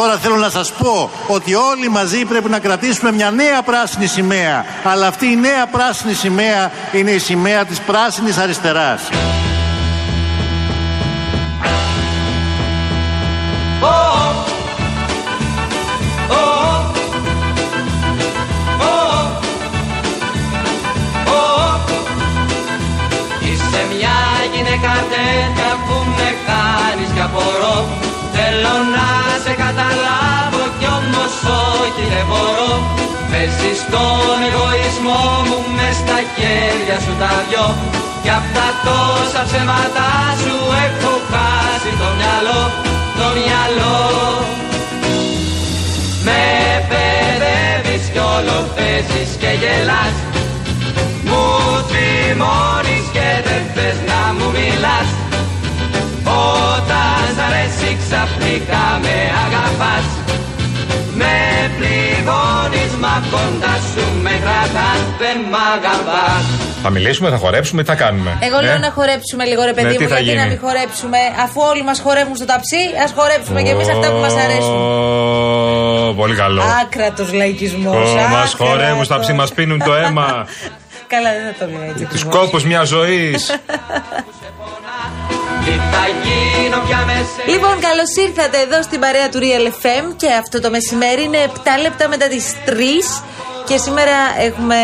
Τώρα 0.00 0.18
θέλω 0.18 0.36
να 0.36 0.50
σας 0.50 0.72
πω 0.72 1.10
ότι 1.26 1.54
όλοι 1.54 1.88
μαζί 1.88 2.24
πρέπει 2.24 2.48
να 2.48 2.58
κρατήσουμε 2.58 3.12
μια 3.12 3.30
νέα 3.30 3.62
πράσινη 3.62 4.06
σημαία. 4.06 4.64
Αλλά 4.84 5.06
αυτή 5.06 5.26
η 5.26 5.36
νέα 5.36 5.66
πράσινη 5.66 6.14
σημαία 6.14 6.70
είναι 6.92 7.10
η 7.10 7.18
σημαία 7.18 7.64
της 7.64 7.80
πράσινης 7.80 8.38
αριστεράς. 8.38 9.08
Είσαι 23.40 23.86
μια 23.96 24.18
γυναίκα 24.54 24.92
τέτοια 25.10 25.78
που 25.86 25.94
με 26.16 26.34
κάνεις 26.46 27.10
κι 27.14 27.20
μπορώ 32.30 32.70
Παίζεις 33.30 33.80
τον 33.92 34.38
εγωισμό 34.48 35.22
μου 35.48 35.58
μες 35.76 35.96
στα 36.02 36.18
χέρια 36.34 36.96
σου 37.04 37.14
τα 37.20 37.32
δυο. 37.48 37.66
Κι 38.22 38.30
απ' 38.38 38.50
τα 38.56 38.68
τόσα 38.86 39.42
ψέματα 39.48 40.08
σου 40.42 40.56
έχω 40.86 41.12
χάσει 41.30 41.90
το 42.00 42.08
μυαλό, 42.18 42.62
το 43.18 43.26
μυαλό. 43.36 43.98
Με 46.26 46.42
παιδεύεις 46.90 48.04
κι 48.12 48.20
όλο 48.36 48.56
παίζεις 48.76 49.30
και 49.40 49.50
γελάς. 49.60 50.16
Μου 51.28 51.44
θυμώνεις 51.90 53.06
και 53.14 53.28
δεν 53.46 53.62
θες 53.74 53.98
να 54.10 54.20
μου 54.36 54.46
μιλάς. 54.56 55.10
Όταν 56.74 57.20
σ' 57.36 57.42
αρέσει 57.46 57.90
ξαφνικά 58.02 58.84
με 59.04 59.16
αγαπάς. 59.44 60.06
Με 60.26 60.29
πληγώνεις 62.20 62.92
μα 63.04 63.14
κοντά 63.30 63.74
σου 63.90 64.04
με 64.22 64.30
κρατάς 64.44 65.00
Δεν 65.18 65.36
μ' 65.50 65.58
αγαπάς 65.74 66.44
Θα 66.82 66.90
μιλήσουμε, 66.90 67.30
θα 67.30 67.36
χορέψουμε, 67.36 67.82
τι 67.82 67.88
θα 67.88 67.94
κάνουμε; 67.94 68.38
Εγώ 68.40 68.58
Ε; 68.58 68.62
λέω 68.62 68.78
να 68.78 68.90
χορέψουμε 68.90 69.44
λίγο 69.44 69.62
ρε 69.64 69.72
παιδί 69.72 69.86
Ναι, 69.86 69.94
τι 69.94 70.02
μου, 70.02 70.08
θα 70.08 70.14
γιατί 70.14 70.28
γίνει; 70.28 70.42
να 70.42 70.46
μην 70.46 70.58
χορέψουμε; 70.64 71.18
Αφού 71.44 71.60
όλοι 71.70 71.82
μας 71.82 72.00
χορεύουν 72.00 72.36
στο 72.36 72.44
ταψί, 72.44 72.82
ας 73.04 73.12
χορέψουμε 73.16 73.62
κι 73.62 73.68
εμείς 73.68 73.88
αυτά 73.88 74.06
που 74.12 74.18
μας 74.24 74.34
αρέσουν. 74.44 74.76
Ω, 76.08 76.14
Πολύ 76.20 76.34
καλό. 76.34 76.62
Άκρατος 76.82 77.32
λαϊκισμός. 77.32 78.14
Μας 78.30 78.54
χορεύουν 78.58 79.04
στα 79.04 79.18
ψή, 79.18 79.32
μας 79.32 79.52
πίνουν 79.52 79.78
το 79.84 79.94
αίμα. 79.94 80.46
Καλά, 81.12 81.30
δεν 81.32 81.54
θα 81.58 81.64
το 81.64 81.70
λέω 81.70 81.90
έτσι. 81.90 82.04
Τους 82.04 82.22
ακριβώς. 82.22 82.44
κόπους 82.44 82.64
μιας 82.64 82.88
ζωής. 82.88 83.40
Λοιπόν, 87.46 87.80
καλώς 87.80 88.16
ήρθατε 88.26 88.58
εδώ 88.58 88.82
στην 88.82 89.00
παρέα 89.00 89.28
του 89.28 89.38
Real 89.38 89.66
FM 89.84 90.14
και 90.16 90.32
αυτό 90.32 90.60
το 90.60 90.70
μεσημέρι 90.70 91.22
είναι 91.22 91.38
7 91.46 91.58
λεπτά 91.82 92.08
μετά 92.08 92.28
τις 92.28 92.54
3. 92.66 92.70
Και 93.70 93.76
σήμερα 93.76 94.16
έχουμε 94.40 94.74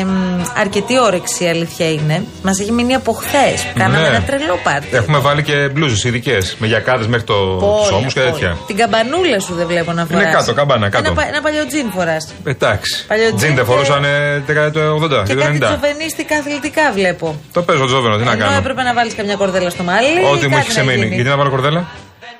εμ, 0.00 0.08
αρκετή 0.56 0.98
όρεξη, 1.00 1.44
η 1.44 1.48
αλήθεια 1.48 1.90
είναι. 1.90 2.24
Μας 2.42 2.60
έχει 2.60 2.72
μείνει 2.72 2.94
από 2.94 3.12
χθες 3.12 3.62
που 3.62 3.78
κάναμε 3.78 4.00
Ναι. 4.00 4.06
ένα 4.06 4.22
τρελό 4.22 4.58
πάρτι. 4.64 4.88
Έχουμε 4.96 5.18
βάλει 5.18 5.42
και 5.42 5.68
μπλούζες 5.72 6.04
ειδικές. 6.04 6.56
Με 6.58 6.66
γιακάδες 6.66 7.06
μέχρι 7.06 7.26
το 7.26 7.34
Πολύ, 7.34 7.94
ώμους 7.94 8.12
και 8.12 8.20
πολύ. 8.20 8.32
τέτοια. 8.32 8.56
Την 8.66 8.76
καμπανούλα 8.76 9.40
σου 9.40 9.54
δεν 9.54 9.66
βλέπω 9.66 9.92
να 9.92 10.04
φοράς. 10.06 10.22
Είναι 10.22 10.30
κάτω, 10.32 10.54
καμπάνα, 10.54 10.88
κάτω. 10.88 11.04
Ένα, 11.06 11.14
πα- 11.14 11.26
ένα 11.28 11.40
παλιό 11.40 11.66
τζιν 11.66 11.90
φοράς. 11.96 12.32
Εντάξει. 12.44 13.04
Παλιό 13.08 13.24
Τζιν 13.24 13.36
τζιν 13.36 13.54
δεν 13.54 13.64
και- 13.64 13.70
φορούσαν 13.70 14.04
δεκαετία 14.46 14.70
του 14.82 14.94
80 15.02 15.22
Και 15.22 15.28
και 15.28 15.34
του 15.34 15.40
κάτι 15.40 15.56
90. 15.56 15.66
τσοβενίστικα 15.68 16.36
αθλητικά 16.36 16.92
βλέπω. 16.94 17.40
Το 17.52 17.62
παίζω 17.62 17.86
τζόβενο, 17.86 18.16
τι 18.16 18.24
να 18.24 18.32
Ενώ 18.32 18.44
κάνω. 18.44 18.56
έπρεπε 18.56 18.82
να 18.82 18.92
βάλεις 18.94 19.14
καμιά 19.14 19.36
κορδέλα 19.36 19.70
στο 19.70 19.82
μάλι. 19.82 20.08
Ό,τι 20.08 20.24
μου 20.24 20.32
κάτι 20.32 20.44
έχει 20.44 20.54
να 20.54 20.60
ξεμείνει. 20.62 21.02
γίνει. 21.02 21.14
Γιατί 21.14 21.28
να 21.30 21.36
βάλω 21.36 21.50
κορδέλα; 21.50 21.86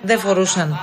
Δεν 0.03 0.19
φορούσαν. 0.19 0.79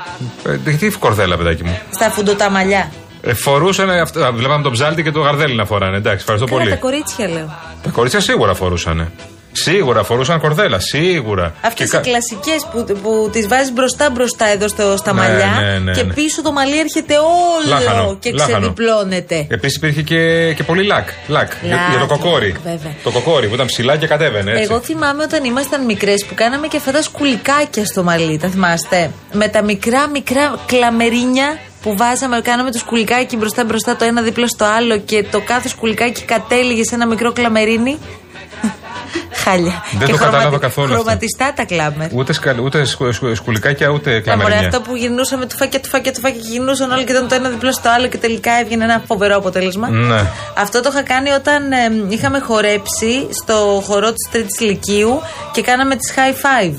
Ε, 0.47 0.71
Τι 0.71 0.89
κορδέλα, 0.89 1.38
παιδάκι 1.38 1.63
μου. 1.63 1.80
Στα 1.89 2.09
φουντοτά 2.09 2.49
μαλλιά. 2.49 2.91
Ε, 3.23 3.33
φορούσαν 3.33 3.89
αυτά. 3.89 4.31
Βλέπαμε 4.31 4.64
τον 4.64 4.72
ψάλτη 4.72 5.03
και 5.03 5.11
το 5.11 5.19
γαρδέλι 5.19 5.55
να 5.55 5.66
φοράνε. 5.66 5.97
Εντάξει, 5.97 6.17
ευχαριστώ 6.19 6.45
Καλά, 6.47 6.58
πολύ. 6.59 6.69
τα 6.72 6.75
κορίτσια 6.77 7.27
λέω. 7.27 7.55
Τα 7.83 7.89
κορίτσια 7.89 8.19
σίγουρα 8.19 8.53
φορούσαν. 8.53 9.11
Σίγουρα 9.54 10.04
φορούσαν 10.04 10.39
κορδέλα, 10.39 10.80
σίγουρα. 10.80 11.54
Αυτές 11.61 11.73
Και 11.89 11.98
οι 11.98 11.99
κα- 11.99 11.99
κλασικές 12.09 12.67
που, 12.71 12.99
που 13.04 13.30
τις 13.32 13.48
βάζεις 13.48 13.71
μπροστά 13.73 14.09
μπροστά 14.09 14.48
εδώ 14.48 14.67
στο, 14.67 14.95
στα 14.98 15.14
Ναι, 15.14 15.20
μαλλιά 15.21 15.58
ναι, 15.61 15.80
ναι, 15.80 15.92
και 15.92 16.04
ναι. 16.04 16.14
πίσω 16.14 16.42
το 16.42 16.52
μαλλί 16.52 16.80
έρχεται 16.80 17.14
όλο 17.17 17.80
Λάχανο, 17.80 18.15
και 18.20 18.32
λάχανο. 18.32 18.58
ξεδιπλώνεται. 18.59 19.45
Επίσης 19.49 19.76
υπήρχε 19.77 20.02
και, 20.02 20.53
και 20.53 20.64
πολύ 20.64 20.83
λακ. 20.83 21.08
λακ 21.27 21.52
για, 21.64 21.76
Λακ, 21.76 21.89
για 21.89 21.99
το 21.99 22.05
κοκόρι. 22.05 22.48
λακ, 22.52 22.61
βέβαια. 22.64 22.93
Το 23.03 23.11
κοκόρι 23.11 23.48
που 23.48 23.53
ήταν 23.53 23.65
ψηλά 23.65 23.98
και 23.98 24.08
κατέβαινε. 24.08 24.52
Έτσι. 24.52 24.64
Εγώ 24.64 24.80
θυμάμαι 24.82 25.23
όταν 25.23 25.43
ήμασταν 25.43 25.86
μικρές 25.86 26.26
που 26.26 26.33
κάναμε 26.36 26.67
και 26.67 26.77
αυτά 26.77 26.92
τα 26.92 27.02
σκουλικάκια 27.02 27.86
στο 27.86 28.03
μαλλί, 28.03 28.38
τα 28.38 28.48
θυμάστε; 28.48 29.11
Με 29.33 29.48
τα 29.48 29.61
μικρά 29.64 30.08
μικρά 30.09 30.55
κλαμερίνια 30.65 31.59
που 31.81 31.97
βάζαμε, 31.97 32.42
κάναμε 32.42 32.71
το 32.71 32.77
σκουλικάκι 32.77 33.37
μπροστά 33.37 33.64
μπροστά 33.64 33.95
το 33.95 34.05
ένα 34.05 34.21
δίπλα 34.21 34.47
στο 34.47 34.65
άλλο 34.65 34.97
και 34.97 35.23
το 35.31 35.42
κάθε 35.42 35.67
σκουλικάκι 35.67 36.21
κατέληγε 36.23 36.83
σε 36.83 36.95
ένα 36.95 37.08
μικρό 37.08 37.31
κλαμερίνι. 37.31 37.97
Χάλια. 39.43 39.83
Δεν 39.91 39.99
και 40.08 40.11
το 40.11 40.17
κατάλαβα 40.17 40.39
χρωματι- 40.41 40.61
καθόλου 40.61 40.87
αυτό. 40.87 40.99
Χρωματιστά 41.03 41.53
τα 41.55 41.65
κλάμερ. 41.65 42.08
Ούτε, 42.14 42.33
σκα, 42.33 42.55
ούτε 42.64 42.86
σκου- 42.86 43.14
σκου- 43.14 43.36
σκουλικάκια 43.36 43.89
ούτε 43.89 44.09
Τα 44.21 44.31
μωρέ, 44.36 44.37
κλαμερινιά. 44.43 44.67
αυτό 44.67 44.81
που 44.81 44.95
γυρνούσαμε 44.95 45.45
τουφάκια, 45.45 45.80
τουφάκια, 45.80 46.11
τουφάκια 46.14 46.41
και 46.41 46.47
γυρνούσαν 46.47 46.91
όλοι 46.91 47.03
και 47.03 47.11
ήταν 47.11 47.27
το 47.27 47.36
ένα 47.36 47.49
διπλό 47.49 47.71
στο 47.71 47.89
άλλο 47.89 48.08
και 48.08 48.17
τελικά 48.17 48.52
έβγαινε 48.59 48.83
ένα 48.83 49.03
φοβερό 49.08 49.36
αποτέλεσμα. 49.36 49.89
Ναι. 49.89 50.21
Αυτό 50.58 50.81
το 50.81 50.89
είχα 50.91 51.03
κάνει 51.03 51.30
όταν 51.30 51.71
ε, 51.71 51.77
είχαμε 52.09 52.39
χορέψει 52.39 53.27
στο 53.31 53.81
χορό 53.86 54.08
της 54.14 54.30
Τρίτης 54.31 54.59
Λυκείου 54.59 55.21
και 55.52 55.61
κάναμε 55.61 55.95
τις 55.95 56.14
high 56.15 56.33
five. 56.65 56.73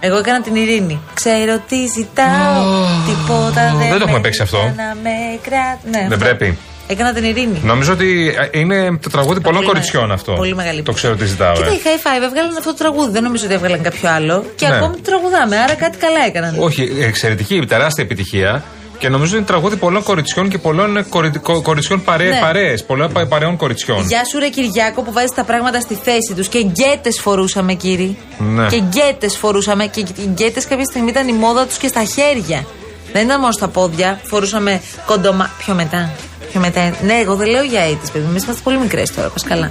Εγώ 0.00 0.16
έκανα 0.18 0.40
την 0.40 0.54
ειρήνη. 0.56 1.00
Ξέρω 1.14 1.60
τι 1.68 1.86
ζητάω, 1.86 2.64
τίποτα 3.06 3.74
δεν 3.78 3.78
δεν 3.78 3.88
το 3.88 3.94
έχουμε 3.94 4.12
με 4.12 4.20
παίξει 4.20 4.42
αυτό. 4.42 4.56
ζητά 4.68 4.82
Να 4.82 4.94
με 5.02 5.10
κρά... 5.42 5.78
ναι, 5.90 5.98
Δεν 6.08 6.12
αυτό. 6.12 6.24
πρέπει. 6.24 6.58
Έκανα 6.90 7.12
την 7.12 7.24
ειρήνη. 7.24 7.60
Νομίζω 7.64 7.92
ότι 7.92 8.34
ε, 8.52 8.58
είναι 8.58 8.98
το 9.02 9.10
τραγούδι 9.10 9.40
πολλών 9.40 9.60
Πολύ 9.60 9.66
κοριτσιών 9.72 10.02
μεγάλη- 10.02 10.20
αυτό. 10.20 10.32
Πολύ 10.32 10.54
μεγάλη. 10.54 10.82
Το 10.82 10.92
ξέρω 10.92 11.16
τι 11.16 11.24
ζητάω. 11.24 11.52
Κοίτα, 11.52 11.66
ε. 11.66 11.72
οι 11.72 11.80
high 11.84 12.06
five 12.06 12.22
έβγαλαν 12.24 12.56
αυτό 12.58 12.70
το 12.70 12.76
τραγούδι. 12.76 13.10
Δεν 13.12 13.22
νομίζω 13.22 13.44
ότι 13.44 13.54
έβγαλαν 13.54 13.82
κάποιο 13.82 14.08
άλλο. 14.10 14.44
Και 14.56 14.68
Ναι. 14.68 14.76
ακόμη 14.76 14.94
το 14.94 15.02
τραγουδάμε. 15.02 15.56
Άρα 15.56 15.74
κάτι 15.74 15.96
καλά 15.98 16.24
έκαναν. 16.26 16.54
Όχι, 16.58 16.92
εξαιρετική, 17.00 17.64
τεράστια 17.68 18.04
επιτυχία. 18.04 18.62
Και 18.98 19.08
νομίζω 19.08 19.36
είναι 19.36 19.44
τραγούδι 19.44 19.76
πολλών 19.76 20.02
κοριτσιών 20.02 20.48
και 20.48 20.58
πολλών 20.58 20.96
ε, 20.96 21.02
κορι, 21.02 21.30
κο- 21.42 21.62
κοριτσιών 21.62 22.04
παρέ, 22.04 22.28
Ναι. 22.28 22.38
παρέες, 22.40 22.84
πολλών 22.84 23.12
πα- 23.12 23.26
παρεών 23.26 23.56
κοριτσιών. 23.56 24.06
Γεια 24.06 24.24
σου, 24.24 24.38
ρε 24.38 24.48
Κυριάκο, 24.48 25.02
που 25.02 25.12
βάζεις 25.12 25.30
τα 25.34 25.44
πράγματα 25.44 25.80
στη 25.80 25.94
θέση 25.94 26.32
τους. 26.36 26.48
Και 26.48 26.58
γκέτες 26.62 27.20
φορούσαμε, 27.20 27.74
κύριοι. 27.74 28.16
Ναι. 28.38 28.66
Και 28.66 28.76
γκέτες 28.80 29.36
φορούσαμε. 29.36 29.86
Και 29.86 30.00
οι 30.00 30.26
γκέτες 30.28 30.66
κάποια 30.66 30.84
στιγμή 30.84 31.08
ήταν 31.08 31.28
η 31.28 31.32
μόδα 31.32 31.66
τους 31.66 31.76
και 31.76 31.86
στα 31.88 32.04
χέρια. 32.04 32.64
Δεν 33.12 33.24
ήταν 33.24 33.40
μόνο 33.40 33.52
στα 33.52 33.68
πόδια. 33.68 34.20
Φορούσαμε 34.24 34.80
κοντομα. 35.06 35.50
Πιο 35.58 35.74
μετά. 35.74 36.10
Πιο 36.50 36.60
μετά. 36.60 36.94
Ναι, 37.04 37.14
εγώ 37.14 37.34
δεν 37.34 37.48
λέω 37.48 37.62
για 37.62 37.80
AIDS, 37.88 38.08
παιδί. 38.12 38.24
Εμείς 38.28 38.42
είμαστε 38.42 38.62
πολύ 38.64 38.78
μικρές 38.78 39.12
τώρα, 39.14 39.28
πα 39.28 39.48
καλά. 39.48 39.70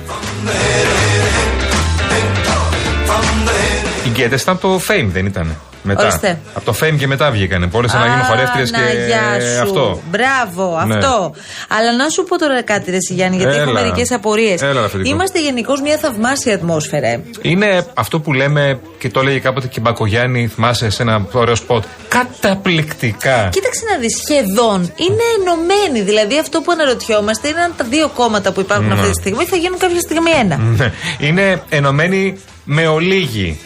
Οι 4.05 4.09
γκέτες 4.09 4.41
ήταν 4.41 4.53
από 4.55 4.67
το 4.67 4.81
Fame, 4.87 5.07
δεν 5.11 5.25
ήταν. 5.25 5.55
Μετά. 5.87 6.01
Ορίστε. 6.01 6.39
Από 6.53 6.65
το 6.65 6.75
Fame 6.81 6.95
και 6.99 7.07
μετά 7.07 7.31
βγήκανε. 7.31 7.65
Μπόρεσαν 7.65 7.99
να 7.99 8.07
γίνουν 8.07 8.23
χορεύτριες 8.23 8.71
να, 8.71 8.77
και 8.77 8.83
γεια 9.07 9.41
σου. 9.55 9.61
αυτό. 9.61 10.01
Μπράβο, 10.11 10.83
Ναι. 10.85 10.95
αυτό. 10.95 11.33
Αλλά 11.67 11.95
να 11.95 12.09
σου 12.09 12.23
πω 12.23 12.37
τώρα 12.37 12.63
κάτι, 12.63 12.91
Ρε 12.91 12.97
Σιγιάννη, 13.01 13.37
γιατί 13.37 13.55
έχω 13.55 13.69
Έλα. 13.69 13.81
μερικές 13.81 14.11
απορίες. 14.11 14.61
Έλα, 14.61 14.83
αφεντικό. 14.83 15.09
Είμαστε 15.15 15.39
γενικώς 15.41 15.81
μια 15.81 15.97
θαυμάσια 15.97 16.53
ατμόσφαιρα. 16.55 17.07
ε. 17.07 17.21
Είναι 17.41 17.85
αυτό 17.93 18.19
που 18.19 18.33
λέμε 18.33 18.79
και 18.99 19.09
το 19.09 19.19
έλεγε 19.19 19.39
κάποτε 19.39 19.67
και 19.67 19.79
Μπακογιάννη, 19.79 20.47
θυμάσαι 20.47 20.89
σε 20.89 21.01
ένα 21.01 21.25
ωραίο 21.31 21.55
σποτ. 21.55 21.83
Καταπληκτικά. 22.07 23.49
Κοίταξε 23.51 23.81
να 23.91 23.97
δεις, 23.99 24.17
σχεδόν 24.23 24.79
είναι 24.81 25.23
ενωμένοι. 25.39 26.01
Δηλαδή 26.05 26.39
αυτό 26.39 26.61
που 26.61 26.71
αναρωτιόμαστε 26.71 27.47
είναι 27.47 27.59
αν 27.61 27.73
τα 27.77 27.83
δύο 27.89 28.09
κόμματα 28.15 28.51
που 28.51 28.59
υπάρχουν 28.59 28.91
αυτή 28.91 29.07
τη 29.07 29.13
στιγμή 29.13 29.45
θα 29.45 29.55
γίνουν 29.55 29.77
κάποια 29.79 29.99
στιγμή 29.99 30.31
ένα. 30.39 30.57
Ναι. 30.57 30.91
Είναι 31.19 31.61
ενωμένοι 31.69 32.39
με 32.63 32.87
ολίγη. 32.87 33.59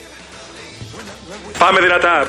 Πάμε 1.62 1.80
δυνατά. 1.80 2.26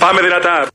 Πάμε 0.00 0.20
δυνατά. 0.20 0.66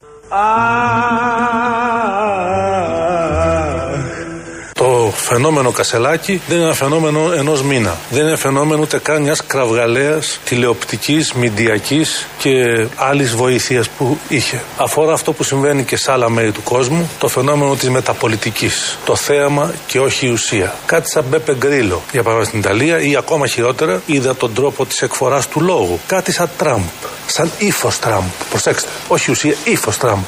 Φαινόμενο 5.33 5.71
Κασελάκη 5.71 6.41
δεν 6.47 6.57
είναι 6.57 6.65
ένα 6.65 6.73
φαινόμενο 6.73 7.31
ενός 7.31 7.63
μήνα. 7.63 7.97
Δεν 8.09 8.27
είναι 8.27 8.35
φαινόμενο 8.35 8.81
ούτε 8.81 8.99
καν 8.99 9.21
μιας 9.21 9.45
κραυγαλαίας 9.45 10.39
τηλεοπτικής, 10.45 11.33
μηντιακής 11.33 12.27
και 12.37 12.51
άλλης 12.95 13.35
βοήθειας 13.35 13.89
που 13.89 14.17
είχε. 14.27 14.61
Αφορά 14.77 15.13
αυτό 15.13 15.33
που 15.33 15.43
συμβαίνει 15.43 15.83
και 15.83 15.97
σε 15.97 16.11
άλλα 16.11 16.29
μέρη 16.29 16.51
του 16.51 16.63
κόσμου, 16.63 17.09
το 17.19 17.27
φαινόμενο 17.27 17.75
της 17.75 17.89
μεταπολιτικής. 17.89 18.97
Το 19.05 19.15
θέαμα 19.15 19.73
και 19.85 19.99
όχι 19.99 20.25
η 20.25 20.29
ουσία. 20.29 20.75
Κάτι 20.85 21.09
σαν 21.09 21.25
Μπέπε 21.29 21.55
Γκρίλο, 21.55 22.01
για 22.11 22.23
παράδειγμα 22.23 22.49
στην 22.49 22.59
Ιταλία, 22.59 22.99
ή 22.99 23.15
ακόμα 23.15 23.47
χειρότερα, 23.47 24.01
είδα 24.05 24.35
τον 24.35 24.53
τρόπο 24.53 24.85
της 24.85 25.01
εκφοράς 25.01 25.47
του 25.47 25.61
λόγου. 25.61 25.99
Κάτι 26.07 26.31
σαν 26.31 26.49
Τραμπ. 26.57 26.83
Σαν 27.25 27.51
ύφος 27.57 27.99
Τραμπ. 27.99 28.23
Προσέξτε. 28.49 28.89
Όχι 29.07 29.31
ουσία, 29.31 29.55
ύφος 29.63 29.97
Τραμπ. 29.97 30.23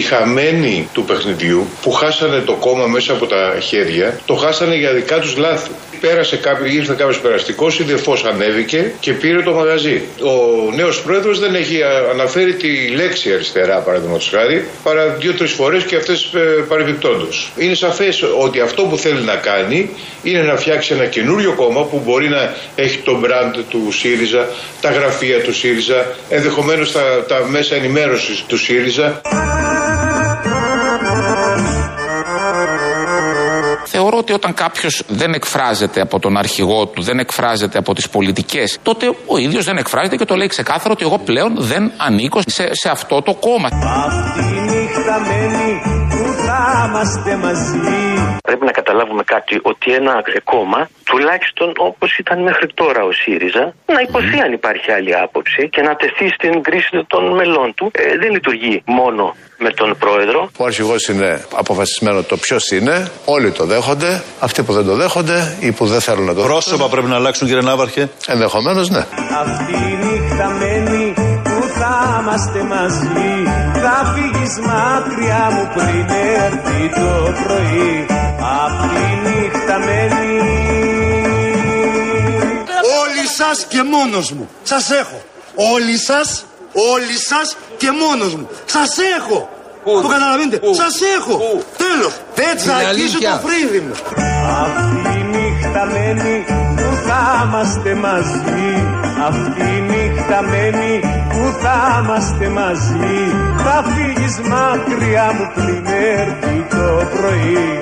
Οι 0.00 0.02
χαμένοι 0.02 0.88
του 0.92 1.04
παιχνιδιού 1.04 1.66
που 1.82 1.90
χάσανε 1.92 2.40
το 2.40 2.52
κόμμα 2.52 2.86
μέσα 2.86 3.12
από 3.12 3.26
τα 3.26 3.56
χέρια, 3.60 4.20
το 4.26 4.34
χάσανε 4.34 4.74
για 4.74 4.92
δικά 4.92 5.18
τους 5.18 5.36
λάθη. 5.36 5.70
Πέρασε 6.00 6.36
κάποιο, 6.36 6.66
ήρθε 6.66 6.94
κάποιος 6.98 7.20
περαστικός, 7.20 7.78
η 7.78 7.82
Δεφός 7.82 8.24
ανέβηκε 8.24 8.92
και 9.00 9.12
πήρε 9.12 9.42
το 9.42 9.52
μαγαζί. 9.52 10.02
Ο 10.20 10.72
νέος 10.74 11.02
πρόεδρος 11.02 11.38
δεν 11.38 11.54
έχει 11.54 11.82
α, 11.82 11.88
αναφέρει 12.10 12.54
τη 12.54 12.88
λέξη 12.88 13.32
αριστερά, 13.32 13.78
παραδείγματος 13.78 14.28
χάρη, 14.34 14.66
παρά 14.82 15.06
δύο-τρεις 15.06 15.52
φορές 15.52 15.82
και 15.84 15.96
αυτές 15.96 16.30
ε, 16.34 16.38
παρεμπιπτόντως. 16.68 17.52
Είναι 17.56 17.74
σαφές 17.74 18.24
ότι 18.38 18.60
αυτό 18.60 18.82
που 18.82 18.96
θέλει 18.96 19.20
να 19.20 19.34
κάνει 19.34 19.90
είναι 20.22 20.42
να 20.42 20.56
φτιάξει 20.56 20.94
ένα 20.94 21.06
καινούριο 21.06 21.52
κόμμα 21.52 21.84
που 21.84 22.02
μπορεί 22.04 22.28
να 22.28 22.54
έχει 22.74 22.98
το 22.98 23.18
μπραντ 23.18 23.54
του 23.68 23.92
ΣΥΡΙΖΑ, 23.92 24.48
τα 24.80 24.90
γραφεία 24.90 25.40
του 25.42 25.54
ΣΥΡΙΖΑ, 25.54 26.06
ενδεχομένως 26.28 26.92
τα, 26.92 27.24
τα 27.28 27.46
μέσα 27.48 27.74
ενημέρωσης 27.74 28.44
του 28.46 28.58
ΣΥΡΙΖΑ. 28.58 29.20
Θεωρώ 34.12 34.24
ότι 34.28 34.38
όταν 34.38 34.54
κάποιος 34.54 35.02
δεν 35.08 35.32
εκφράζεται 35.32 36.00
από 36.00 36.18
τον 36.18 36.36
αρχηγό 36.36 36.86
του, 36.86 37.02
δεν 37.02 37.18
εκφράζεται 37.18 37.78
από 37.78 37.94
τις 37.94 38.08
πολιτικές, 38.08 38.78
τότε 38.82 39.06
ο 39.26 39.36
ίδιος 39.38 39.64
δεν 39.64 39.76
εκφράζεται 39.76 40.16
και 40.16 40.24
το 40.24 40.34
λέει 40.34 40.46
ξεκάθαρα 40.46 40.92
ότι 40.92 41.04
εγώ 41.04 41.18
πλέον 41.18 41.54
δεν 41.58 41.92
ανήκω 41.96 42.40
σε, 42.46 42.68
σε 42.74 42.88
αυτό 42.90 43.22
το 43.22 43.34
κόμμα. 43.34 43.68
Αυτή 44.06 44.40
η 44.40 44.60
νύχτα 44.60 45.20
μένει 45.20 45.80
που 45.82 45.89
θα 45.89 45.89
είμαστε 46.78 47.36
μαζί. 47.36 47.78
Πρέπει 48.42 48.64
να 48.64 48.72
καταλάβουμε 48.80 49.22
κάτι 49.34 49.54
ότι 49.62 49.92
ένα 49.92 50.14
κόμμα, 50.44 50.80
τουλάχιστον 51.04 51.68
όπως 51.76 52.10
ήταν 52.22 52.42
μέχρι 52.42 52.66
τώρα 52.74 53.00
ο 53.10 53.12
ΣΥΡΙΖΑ, 53.12 53.64
να 53.94 54.00
υποθεί 54.08 54.38
αν 54.46 54.52
υπάρχει 54.52 54.88
άλλη 54.96 55.12
άποψη 55.26 55.68
και 55.74 55.82
να 55.82 55.92
τεθεί 56.00 56.26
στην 56.36 56.62
κρίση 56.62 57.04
των 57.06 57.22
μελών 57.38 57.74
του. 57.74 57.90
Ε, 57.94 58.18
δεν 58.22 58.30
λειτουργεί 58.30 58.82
μόνο 58.86 59.24
με 59.58 59.70
τον 59.70 59.96
πρόεδρο. 59.98 60.50
Ο 60.56 60.64
αρχηγός 60.64 61.08
είναι 61.08 61.44
αποφασισμένο 61.54 62.22
το 62.22 62.36
ποιος 62.36 62.70
είναι. 62.70 63.10
Όλοι 63.24 63.50
το 63.50 63.64
δέχονται. 63.64 64.22
Αυτοί 64.40 64.62
που 64.62 64.72
δεν 64.72 64.84
το 64.84 64.94
δέχονται 64.94 65.56
ή 65.60 65.72
που 65.72 65.86
δεν 65.86 66.00
θέλουν 66.00 66.24
να 66.24 66.34
το 66.34 66.42
Πρόσωπα 66.42 66.88
πρέπει 66.88 67.06
να 67.06 67.14
αλλάξουν, 67.14 67.46
κύριε 67.46 67.62
Ναύαρχε. 67.62 68.08
Ενδεχομένως, 68.26 68.90
ναι. 68.90 69.04
Αυτή 69.40 69.72
η 69.72 69.96
νύχτα 70.02 70.48
μένει 70.48 71.14
που 71.42 71.62
θα 71.78 72.18
είμαστε 72.20 72.62
μαζί. 72.62 73.69
Θα 73.92 74.12
φύγεις 74.14 74.58
μακριά 74.58 75.48
μου 75.52 75.70
πριν 75.74 76.06
έρθει 76.42 77.00
το 77.00 77.32
πρωί. 77.44 78.06
Αυτή 78.64 79.00
η 79.12 79.18
νύχτα 79.24 79.78
μένει. 79.78 80.40
Όλοι 83.00 83.26
σας 83.38 83.64
και 83.68 83.82
μόνος 83.82 84.32
μου. 84.32 84.48
Σας 84.62 84.90
έχω. 84.90 85.22
Όλοι 85.74 85.96
σας, 85.98 86.44
όλοι 86.94 87.16
σας 87.28 87.56
και 87.76 87.90
μόνος 87.90 88.34
μου. 88.34 88.48
Σας 88.64 88.90
έχω. 89.18 89.48
Το 89.84 90.08
καταλαβαίνετε; 90.08 90.60
Σας 90.74 90.94
έχω. 91.16 91.62
Τέλος. 91.76 92.12
Δεν 92.34 92.56
τσακίσω 92.56 93.18
το 93.18 93.40
φρύδι 93.46 93.80
μου. 93.80 93.94
Αυτή 94.62 95.18
η 95.18 95.22
νύχτα 95.34 95.84
μένει 95.84 96.44
που 96.76 96.88
θα 97.06 97.44
είμαστε 97.44 97.94
μαζί. 97.94 98.68
Αυτή 99.28 99.62
η 99.62 99.80
νύχτα 99.80 100.42
μένει 100.42 101.19
που 101.40 101.56
θα 101.62 102.00
είμαστε 102.04 102.48
μαζί. 102.48 103.18
Θα 103.56 103.84
φύγεις 103.84 104.38
μακριά 104.48 105.32
μου 105.32 105.50
πριν 105.54 105.86
έρθει 105.86 106.66
το 106.70 107.08
πρωί. 107.16 107.80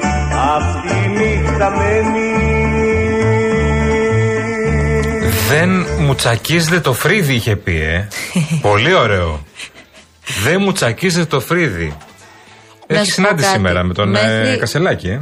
Αυτή 0.56 0.94
η 1.05 1.08
νύχτα 1.08 1.70
μένει. 1.70 2.32
Δεν 5.49 5.87
μου 6.00 6.14
τσακίζεται 6.14 6.81
το 6.81 6.93
φρύδι, 6.93 7.34
είχε 7.34 7.56
πει, 7.56 7.81
ε. 7.82 8.08
Πολύ 8.70 8.94
ωραίο. 8.94 9.44
Δεν 10.44 10.56
μου 10.60 10.72
τσακίζεται 10.72 11.25
το 11.25 11.40
φρύδι. 11.40 11.96
Να 12.87 12.96
Έχεις 12.96 13.08
σου 13.14 13.14
πω 13.14 13.22
συνάντηση 13.22 13.46
κάτι. 13.46 13.56
σήμερα 13.58 13.82
με 13.84 13.94
τον 13.94 14.16
ε, 14.16 14.22
Μέχρι- 14.22 14.58
Κασελάκη, 14.58 15.08
ε. 15.08 15.20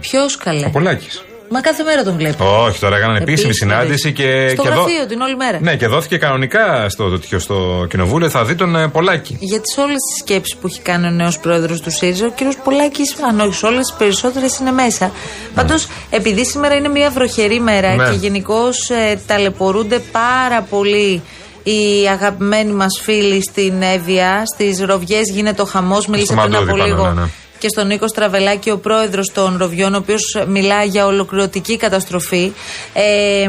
Ποιος 0.00 0.36
καλέ; 0.36 0.64
Ο 0.66 0.70
Πολάκης. 0.70 1.24
Μα 1.50 1.60
κάθε 1.60 1.82
μέρα 1.82 2.02
τον 2.04 2.16
βλέπω. 2.16 2.62
Όχι, 2.64 2.78
τώρα 2.78 2.96
έκαναν 2.96 3.16
επίσημη 3.16 3.50
Επίσημη. 3.50 3.54
συνάντηση 3.72 4.12
και. 4.12 4.48
Στο 4.48 4.62
και 4.62 4.68
δω- 4.68 4.74
γραφείο 4.74 5.06
την 5.06 5.20
όλη 5.20 5.36
μέρα. 5.36 5.58
Ναι, 5.60 5.76
και 5.76 5.86
δόθηκε 5.86 6.16
κανονικά 6.18 6.88
στο, 6.88 7.18
στο, 7.26 7.38
στο 7.38 7.86
κοινοβούλιο. 7.90 8.28
Θα 8.30 8.44
δει 8.44 8.54
τον 8.54 8.76
ε, 8.76 8.88
Πολάκη. 8.88 9.36
Για 9.40 9.60
τις 9.60 9.76
όλες 9.78 9.96
τις 10.10 10.18
σκέψεις 10.18 10.56
που 10.56 10.66
έχει 10.66 10.80
κάνει 10.80 11.06
ο 11.06 11.10
νέος 11.10 11.38
πρόεδρος 11.38 11.80
του 11.80 11.90
ΣΥΡΙΖΑ, 11.90 12.26
ο 12.26 12.30
κύριος 12.30 12.56
Πολάκης, 12.56 13.16
αν 13.28 13.40
όχι 13.40 13.54
σε 13.54 13.66
όλες 13.66 13.86
τις 13.86 13.94
περισσότερες 13.98 14.58
είναι 14.58 14.70
μέσα. 14.72 15.10
Πάντως, 15.54 15.86
επειδή 16.10 16.46
σήμερα 16.46 16.74
είναι 16.74 16.88
μια 16.88 17.10
βροχερή 17.10 17.60
μέρα 17.60 17.94
Ναι. 17.94 18.04
και 18.08 18.16
γενικώς 18.16 18.90
ε, 18.90 19.18
ταλαιπωρούνται 19.26 19.98
πάρα 19.98 20.62
πολύ 20.62 21.22
οι 21.62 22.08
αγαπημένοι 22.12 22.72
μας 22.72 23.00
φίλοι 23.02 23.42
στην 23.42 23.82
Εύβοια, 23.82 24.42
στις 24.54 24.80
Ροβιές 24.84 25.30
γίνεται 25.30 25.62
ο 25.62 25.64
χαμός. 25.64 26.06
Μίλησε 26.06 26.34
πριν 26.34 26.50
Μαντούδι 26.50 26.70
από 26.70 26.78
πάνω, 26.78 26.84
λίγο. 26.84 27.06
ναι, 27.12 27.20
ναι. 27.20 27.28
Και 27.58 27.68
στον 27.68 27.86
Νίκο 27.86 28.08
Στραβελάκη, 28.08 28.70
ο 28.70 28.78
πρόεδρος 28.78 29.32
των 29.32 29.56
Ροβιών, 29.56 29.94
ο 29.94 29.96
οποίος 29.96 30.22
μιλάει 30.48 30.86
για 30.86 31.06
ολοκληρωτική 31.06 31.76
καταστροφή. 31.76 32.52
Ε, 32.92 33.42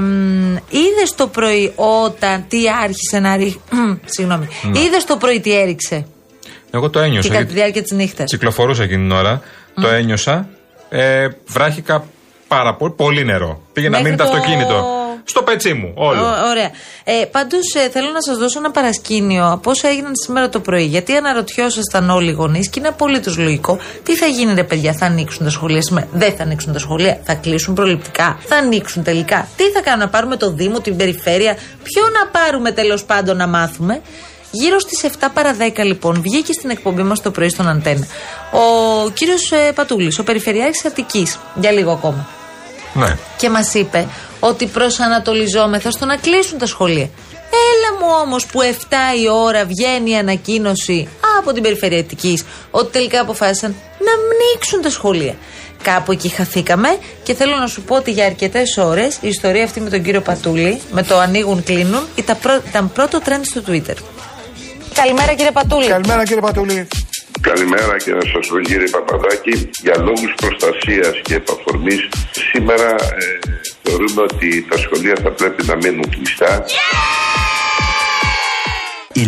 Είδες 0.69 1.15
το 1.15 1.27
πρωί 1.27 1.73
όταν 1.75 2.45
τι 2.47 2.57
άρχισε 2.83 3.19
να 3.19 3.35
ρίχνει. 3.35 3.61
Συγγνώμη. 4.05 4.47
Ναι. 4.71 4.79
Είδες 4.79 5.05
το 5.05 5.17
πρωί 5.17 5.39
τι 5.39 5.55
έριξε; 5.59 6.05
Εγώ 6.71 6.89
το 6.89 6.99
Και 6.99 7.05
ένιωσα. 7.05 7.27
κατά 7.27 7.39
τη 7.39 7.45
γιατί 7.45 7.59
διάρκεια 7.59 7.81
της 7.81 7.91
νύχτας. 7.91 8.29
Κυκλοφορούσα 8.29 8.83
εκείνη 8.83 9.01
την 9.07 9.11
ώρα. 9.11 9.41
Το 9.81 9.87
ένιωσα. 9.87 10.49
Ε, 10.89 11.27
βράχηκα 11.47 12.03
πάρα 12.47 12.75
πολύ. 12.75 12.93
Πολύ 12.97 13.25
νερό. 13.25 13.61
Πήγε 13.73 13.89
να 13.89 13.97
Μέχρι 13.97 14.11
μείνει 14.15 14.23
το 14.23 14.29
το- 14.29 14.37
αυτοκίνητο. 14.37 14.85
Στο 15.29 15.43
πετσί 15.43 15.73
μου, 15.73 15.91
όλο. 15.95 16.19
Ωραία. 16.49 16.71
Ε, 17.03 17.25
Πάντως 17.31 17.61
θέλω 17.91 18.11
να 18.11 18.21
σας 18.21 18.37
δώσω 18.37 18.59
ένα 18.59 18.71
παρασκήνιο 18.71 19.51
από 19.51 19.69
όσα 19.69 19.87
έγιναν 19.87 20.11
σήμερα 20.25 20.49
το 20.49 20.59
πρωί. 20.59 20.83
Γιατί 20.83 21.15
αναρωτιόσασταν 21.15 22.09
όλοι 22.09 22.29
οι 22.29 22.33
γονείς 22.33 22.69
και 22.69 22.79
είναι 22.79 22.87
απολύτως 22.87 23.37
λογικό. 23.37 23.77
Τι 24.03 24.15
θα 24.15 24.25
γίνει, 24.25 24.53
ρε 24.53 24.63
παιδιά, 24.63 24.93
θα 24.93 25.05
ανοίξουν 25.05 25.43
τα 25.45 25.51
σχολεία 25.51 25.81
σήμερα; 25.81 26.07
Δεν 26.11 26.35
θα 26.35 26.43
ανοίξουν 26.43 26.73
τα 26.73 26.79
σχολεία. 26.79 27.19
Θα 27.23 27.33
κλείσουν 27.33 27.73
προληπτικά. 27.73 28.37
Θα 28.47 28.55
ανοίξουν 28.55 29.03
τελικά. 29.03 29.47
Τι 29.55 29.63
θα 29.63 29.81
κάνουμε, 29.81 30.03
να 30.03 30.09
πάρουμε 30.09 30.35
το 30.37 30.51
Δήμο, 30.51 30.79
την 30.79 30.95
περιφέρεια; 30.95 31.53
Ποιο 31.83 32.01
να 32.03 32.39
πάρουμε 32.39 32.71
τέλος 32.71 33.03
πάντων 33.03 33.37
να 33.37 33.47
μάθουμε; 33.47 34.01
Γύρω 34.51 34.79
στις 34.79 35.03
7 35.03 35.07
παρα 35.33 35.55
10 35.77 35.83
λοιπόν 35.83 36.21
βγήκε 36.21 36.53
στην 36.53 36.69
εκπομπή 36.69 37.03
μας 37.03 37.21
το 37.21 37.31
πρωί 37.31 37.49
στον 37.49 37.67
Αντένα 37.67 38.05
ο 38.51 39.09
κύριος 39.09 39.51
Πατούλης, 39.75 40.19
ο 40.19 40.23
Περιφερειάρχης 40.23 40.85
Αττικής, 40.85 41.37
για 41.55 41.71
λίγο 41.71 41.91
ακόμα 41.91 42.27
Ναι. 42.93 43.17
και 43.37 43.49
μας 43.49 43.73
είπε 43.73 44.07
ότι 44.39 44.65
προσανατολιζόμεθα 44.65 45.91
στο 45.91 46.05
να 46.05 46.15
κλείσουν 46.17 46.57
τα 46.57 46.65
σχολεία. 46.65 47.09
Έλα 47.51 47.99
μου 47.99 48.07
όμως 48.25 48.45
που 48.45 48.59
7 48.61 48.65
η 49.23 49.29
ώρα 49.29 49.65
βγαίνει 49.65 50.09
η 50.11 50.15
ανακοίνωση 50.15 51.07
από 51.39 51.53
την 51.53 51.63
Περιφερειατική 51.63 52.39
ότι 52.71 52.91
τελικά 52.91 53.21
αποφάσισαν 53.21 53.75
να 53.99 54.11
ανοίξουν 54.11 54.81
τα 54.81 54.89
σχολεία. 54.89 55.35
Κάπου 55.83 56.11
εκεί 56.11 56.29
χαθήκαμε 56.29 56.97
και 57.23 57.33
θέλω 57.33 57.55
να 57.55 57.67
σου 57.67 57.81
πω 57.81 57.95
ότι 57.95 58.11
για 58.11 58.25
αρκετές 58.25 58.77
ώρες 58.77 59.15
η 59.21 59.27
ιστορία 59.27 59.63
αυτή 59.63 59.79
με 59.81 59.89
τον 59.89 60.03
κύριο 60.03 60.21
Πατούλη, 60.21 60.81
με 60.91 61.03
το 61.03 61.17
ανοίγουν 61.19 61.63
κλείνουν, 61.63 62.07
ήταν, 62.15 62.37
πρω- 62.41 62.61
ήταν 62.67 62.91
πρώτο 62.93 63.19
trend 63.25 63.41
στο 63.41 63.61
Twitter. 63.67 63.95
Καλημέρα 64.93 65.33
κύριε 65.33 65.51
Πατούλη. 65.51 65.87
Καλημέρα 65.87 66.23
κύριε 66.23 66.41
Πατούλη. 66.41 66.87
Καλημέρα 67.41 67.97
και 67.97 68.11
να 68.13 68.21
σας 68.31 68.47
πω 68.47 68.59
κύριε 68.59 68.87
Παπαδάκη. 68.89 69.69
Για 69.81 69.95
λόγους 69.97 70.31
προστασίας 70.35 71.13
και 71.23 71.35
επαφορμής 71.35 72.01
σήμερα 72.51 72.89
ε, 72.91 73.25
θεωρούμε 73.83 74.21
ότι 74.21 74.65
τα 74.69 74.77
σχολεία 74.77 75.15
θα 75.23 75.31
πρέπει 75.31 75.65
να 75.65 75.75
μείνουν 75.75 76.09
κλειστά. 76.09 76.65
11 79.15 79.21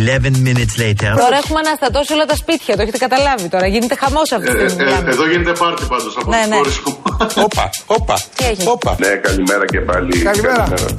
minutes 0.46 0.74
later. 0.82 1.12
Τώρα 1.24 1.36
έχουμε 1.42 1.58
αναστατώσει 1.66 2.12
όλα 2.12 2.24
τα 2.24 2.36
σπίτια, 2.36 2.76
το 2.76 2.82
έχετε 2.82 2.98
καταλάβει 2.98 3.48
τώρα. 3.48 3.66
Γίνεται 3.66 3.94
χαμός 3.94 4.32
αυτή 4.32 4.50
τη 4.56 4.68
στιγμή. 4.68 4.84
μιλάμε. 4.84 5.10
εδώ 5.10 5.26
γίνεται 5.28 5.52
πάρτι 5.52 5.84
πάντως 5.88 6.16
από 6.20 6.30
Ναι, 6.30 6.38
τις 6.40 6.48
ναι. 6.48 6.54
χώρες 6.56 6.80
μου. 6.84 7.02
Όπα, 7.46 7.70
όπα. 7.86 8.20
Τι 8.36 8.44
έγινε. 8.44 8.70
Όπα. 8.70 8.96
Ναι, 8.98 9.08
καλημέρα 9.08 9.64
και 9.66 9.80
πάλι. 9.80 10.18
Καλημέρα. 10.18 10.66
σας. 10.76 10.94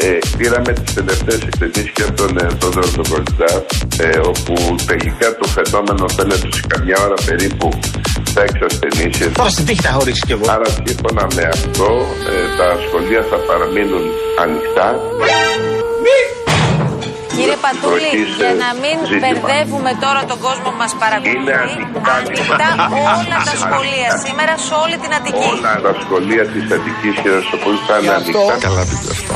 Ε, 0.00 0.18
πήραμε 0.38 0.72
τις 0.72 0.94
τελευταίες 0.94 1.40
εκτενήσεις 1.48 1.90
και 1.90 2.02
από 2.02 2.14
τον 2.22 2.38
ε, 2.38 2.46
Θόδωρο 2.60 2.88
τον 2.96 3.06
Κολτζά, 3.10 3.52
ε, 4.06 4.18
όπου 4.18 4.54
τελικά 4.86 5.36
το 5.36 5.46
φαινόμενο 5.56 6.08
φαίνεται 6.08 6.48
σε 6.56 6.62
καμιά 6.66 6.96
ώρα 7.06 7.14
περίπου 7.26 7.68
θα 8.34 8.42
εξασθενήσει. 8.42 9.28
Τώρα 9.30 9.48
στην 9.48 9.64
τύχη 9.66 9.82
θα 9.82 9.92
χωρίσει 9.92 10.22
κι 10.26 10.32
εγώ. 10.32 10.44
Άρα 10.54 10.68
σύμφωνα 10.84 11.26
με 11.34 11.42
αυτό 11.54 11.88
ε, 12.30 12.56
τα 12.58 12.68
σχολεία 12.84 13.22
θα 13.30 13.36
παραμείνουν 13.48 14.04
ανοιχτά. 14.42 14.88
Κύριε 17.38 17.58
Πατούλη, 17.64 18.10
Προχής, 18.10 18.28
για 18.40 18.52
ε, 18.56 18.62
να 18.64 18.70
μην 18.82 18.96
ζήτημα. 19.00 19.20
μπερδεύουμε 19.22 19.92
τώρα 20.04 20.20
τον 20.30 20.38
κόσμο 20.46 20.68
που 20.72 20.78
μας 20.82 20.92
Είναι 20.94 21.02
παρακολουθεί, 21.04 21.72
ανοιχτά. 22.16 22.68
ανοιχτά 22.68 22.68
όλα 23.20 23.36
τα 23.48 23.54
σχολεία 23.64 24.08
σήμερα 24.24 24.52
σε 24.66 24.72
όλη 24.82 24.96
την 25.02 25.10
Αττική. 25.18 25.48
Όλα 25.56 25.72
τα 25.86 25.92
σχολεία 26.04 26.44
της 26.52 26.64
Αττικής 26.76 27.14
και 27.22 27.30
να 27.34 27.40
στο 27.48 27.56
πω 27.62 27.68
θα 27.86 27.94
είναι 27.98 28.14
ανοιχτά. 28.20 28.54
Καλά 28.66 28.82
πείτε 28.90 29.08
αυτό. 29.16 29.32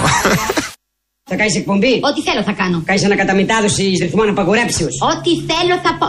Θα 1.31 1.35
κάνεις 1.41 1.55
εκπομπή; 1.63 1.95
Ό,τι 2.09 2.21
θέλω 2.27 2.43
θα 2.49 2.55
κάνω. 2.61 2.77
Κάνεις 2.89 3.05
ανακαταμετάδοση 3.09 3.85
ρυθμών 4.05 4.29
απαγορέψεω. 4.35 4.89
Ό,τι 5.13 5.31
θέλω 5.51 5.75
θα 5.85 5.93
πω. 6.01 6.09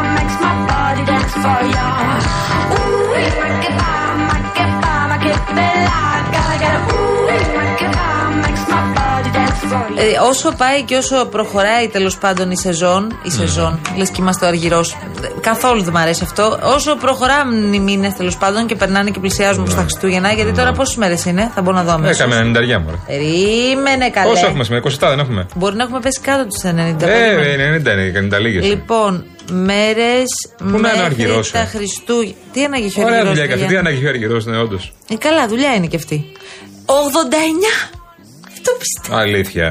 εντελώς. 1.01 1.31
Ε, 9.95 10.27
όσο 10.29 10.51
πάει 10.57 10.81
και 10.83 10.95
όσο 10.95 11.25
προχωράει 11.25 11.87
τέλος 11.87 12.17
πάντων 12.17 12.51
η 12.51 12.57
σεζόν, 12.57 13.19
η 13.23 13.31
σεζόν, 13.31 13.79
λες 13.97 14.09
και 14.09 14.21
είμαστε 14.21 14.45
ο 14.45 14.47
Αργυρός. 14.47 14.97
Καθόλου 15.41 15.81
δεν 15.81 15.93
μου 15.95 16.01
αρέσει 16.01 16.23
αυτό. 16.23 16.59
Όσο 16.63 16.95
προχωράνε 16.95 17.75
οι 17.75 17.79
μήνες 17.79 18.13
τέλος 18.13 18.37
πάντων 18.37 18.65
και 18.65 18.75
περνάνε 18.75 19.09
και 19.09 19.19
πλησιάζουν 19.19 19.63
προ 19.63 19.73
τα 19.73 19.81
Χριστούγεννα, 19.81 20.31
γιατί 20.31 20.51
τώρα 20.51 20.71
πόσες 20.71 20.95
μέρες 20.95 21.25
είναι, 21.25 21.51
θα 21.55 21.61
μπορώ 21.61 21.75
να 21.75 21.83
δω 21.83 21.91
αμέσως. 21.91 22.19
Έκαμε 22.19 22.51
90 22.59 22.79
μου. 22.79 23.03
Περίμενε 23.07 24.09
καλέ. 24.09 24.29
Πόσο 24.29 24.45
έχουμε 24.45 24.63
σήμερα, 24.63 24.83
27 24.85 25.07
δεν 25.09 25.19
έχουμε; 25.19 25.45
Μπορεί 25.55 25.75
να 25.75 25.83
έχουμε 25.83 25.99
πέσει 25.99 26.21
κάτω 26.21 26.45
τους 26.47 26.71
90. 26.71 27.07
Ε, 27.07 27.77
90 27.77 27.91
είναι, 27.91 28.35
90 28.35 28.39
λίγε. 28.39 28.59
Λοιπόν, 28.59 29.25
μέρες 29.51 30.29
να 30.59 30.67
είναι 30.67 30.77
ο 30.77 30.81
μέχρι 30.81 30.99
Αργυρός, 30.99 31.51
τα 31.51 31.59
ε; 31.59 31.65
Χριστούγεννα. 31.65 32.35
Τι 32.53 32.63
ανάγκη 32.63 32.85
ο 32.85 33.01
Ωραία 33.01 33.07
Αργυρός, 33.07 33.29
δουλειά 33.29 33.45
και 33.47 33.53
αυτή. 33.53 33.65
παιδιά; 33.65 33.81
Τι 33.81 33.87
ανάγκη 33.87 34.05
ο 34.05 34.09
Αργυρός, 34.09 34.45
ναι, 34.45 34.57
όντως. 34.57 34.93
Ε, 35.11 35.15
καλά, 35.15 35.47
δουλειά 35.47 35.73
είναι 35.75 35.87
και 35.87 35.95
αυτή. 35.95 36.31
89! 36.85 37.89
Αυτό 38.53 38.71
πιστεύω. 38.79 39.17
Αλήθεια. 39.19 39.65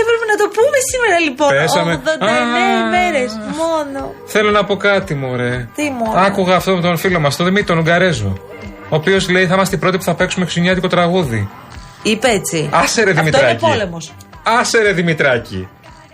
Έπρεπε 0.00 0.24
να 0.32 0.36
το 0.42 0.46
πούμε 0.56 0.78
σήμερα 0.92 1.18
λοιπόν. 1.20 1.48
Πέσαμε. 1.48 2.02
89 2.04 2.86
ημέρες 2.86 3.30
μόνο. 3.56 4.14
Θέλω 4.26 4.50
να 4.50 4.64
πω 4.64 4.76
κάτι, 4.76 5.14
μωρέ. 5.14 5.68
Τι 5.74 5.82
μόνο. 5.90 6.12
Άκουγα 6.20 6.54
αυτό 6.56 6.74
με 6.74 6.80
τον 6.80 6.96
φίλο 6.96 7.20
μας, 7.20 7.36
τον 7.36 7.46
Δημήτρη, 7.46 7.66
τον 7.66 7.78
Ουγγαρέζο. 7.78 8.32
Ο 8.88 8.96
οποίος 8.96 9.28
λέει 9.28 9.46
θα 9.46 9.54
είμαστε 9.54 9.76
οι 9.76 9.78
πρώτοι 9.78 9.96
που 9.96 10.02
θα 10.02 10.14
παίξουμε 10.14 10.44
χριστουγεννιάτικο 10.44 10.94
τραγούδι. 10.94 11.48
Είπε 12.02 12.28
έτσι. 12.28 12.68
Άσε 12.72 13.02
ρε 13.02 13.10
Αυτό 13.10 13.22
Δημητράκη. 13.22 13.50
είναι 13.64 13.72
πόλεμος. 13.72 14.12
Άσε 14.42 14.78
ρε 14.82 14.92
Δημητράκη. 14.92 15.68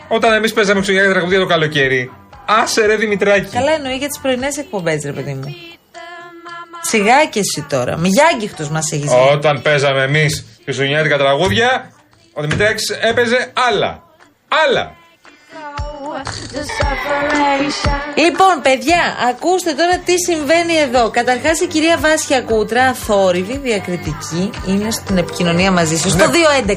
Όταν 0.09 0.33
εμείς 0.33 0.53
παίζαμε 0.53 0.75
χριστουγεννιάτικα 0.75 1.21
τραγουδία 1.21 1.47
το 1.47 1.53
καλοκαίρι. 1.55 2.11
Άσε 2.47 2.87
ρε 2.87 2.97
Δημητράκη. 2.97 3.51
Καλά 3.51 3.73
εννοεί 3.73 3.97
για 3.97 4.09
τις 4.09 4.19
πρωινές 4.19 4.57
εκπομπές, 4.57 5.03
ρε 5.05 5.13
παιδί 5.13 5.35
μου. 5.35 5.55
Σιγά 6.83 7.25
και 7.25 7.39
εσύ 7.39 7.67
τώρα. 7.69 7.97
Μη 7.97 8.09
γιάγκυχτο 8.09 8.69
μας 8.71 8.93
έχεις 8.93 9.05
γίνει. 9.13 9.29
Όταν 9.31 9.63
παίζαμε 9.63 10.03
εμείς 10.03 10.61
χριστουγεννιάτικα 10.65 11.19
τραγούδια, 11.19 11.93
ο 12.33 12.41
Δημητράκης 12.41 12.91
έπαιζε 12.91 13.53
άλλα. 13.69 14.03
Άλλα. 14.67 14.95
Λοιπόν, 18.15 18.55
παιδιά, 18.63 19.03
ακούστε 19.31 19.73
τώρα 19.73 19.99
τι 20.05 20.15
συμβαίνει 20.29 20.77
εδώ. 20.77 21.11
Καταρχάς, 21.11 21.61
η 21.61 21.67
κυρία 21.67 21.97
Βάσια 21.99 22.41
Κούτρα, 22.41 22.85
αθόρυβη, 22.85 23.59
διακριτική, 23.59 24.51
είναι 24.67 24.91
στην 24.91 25.19
επικοινωνία 25.19 25.71
μαζί 25.71 25.97
σας. 25.97 26.13
Στο 26.13 26.25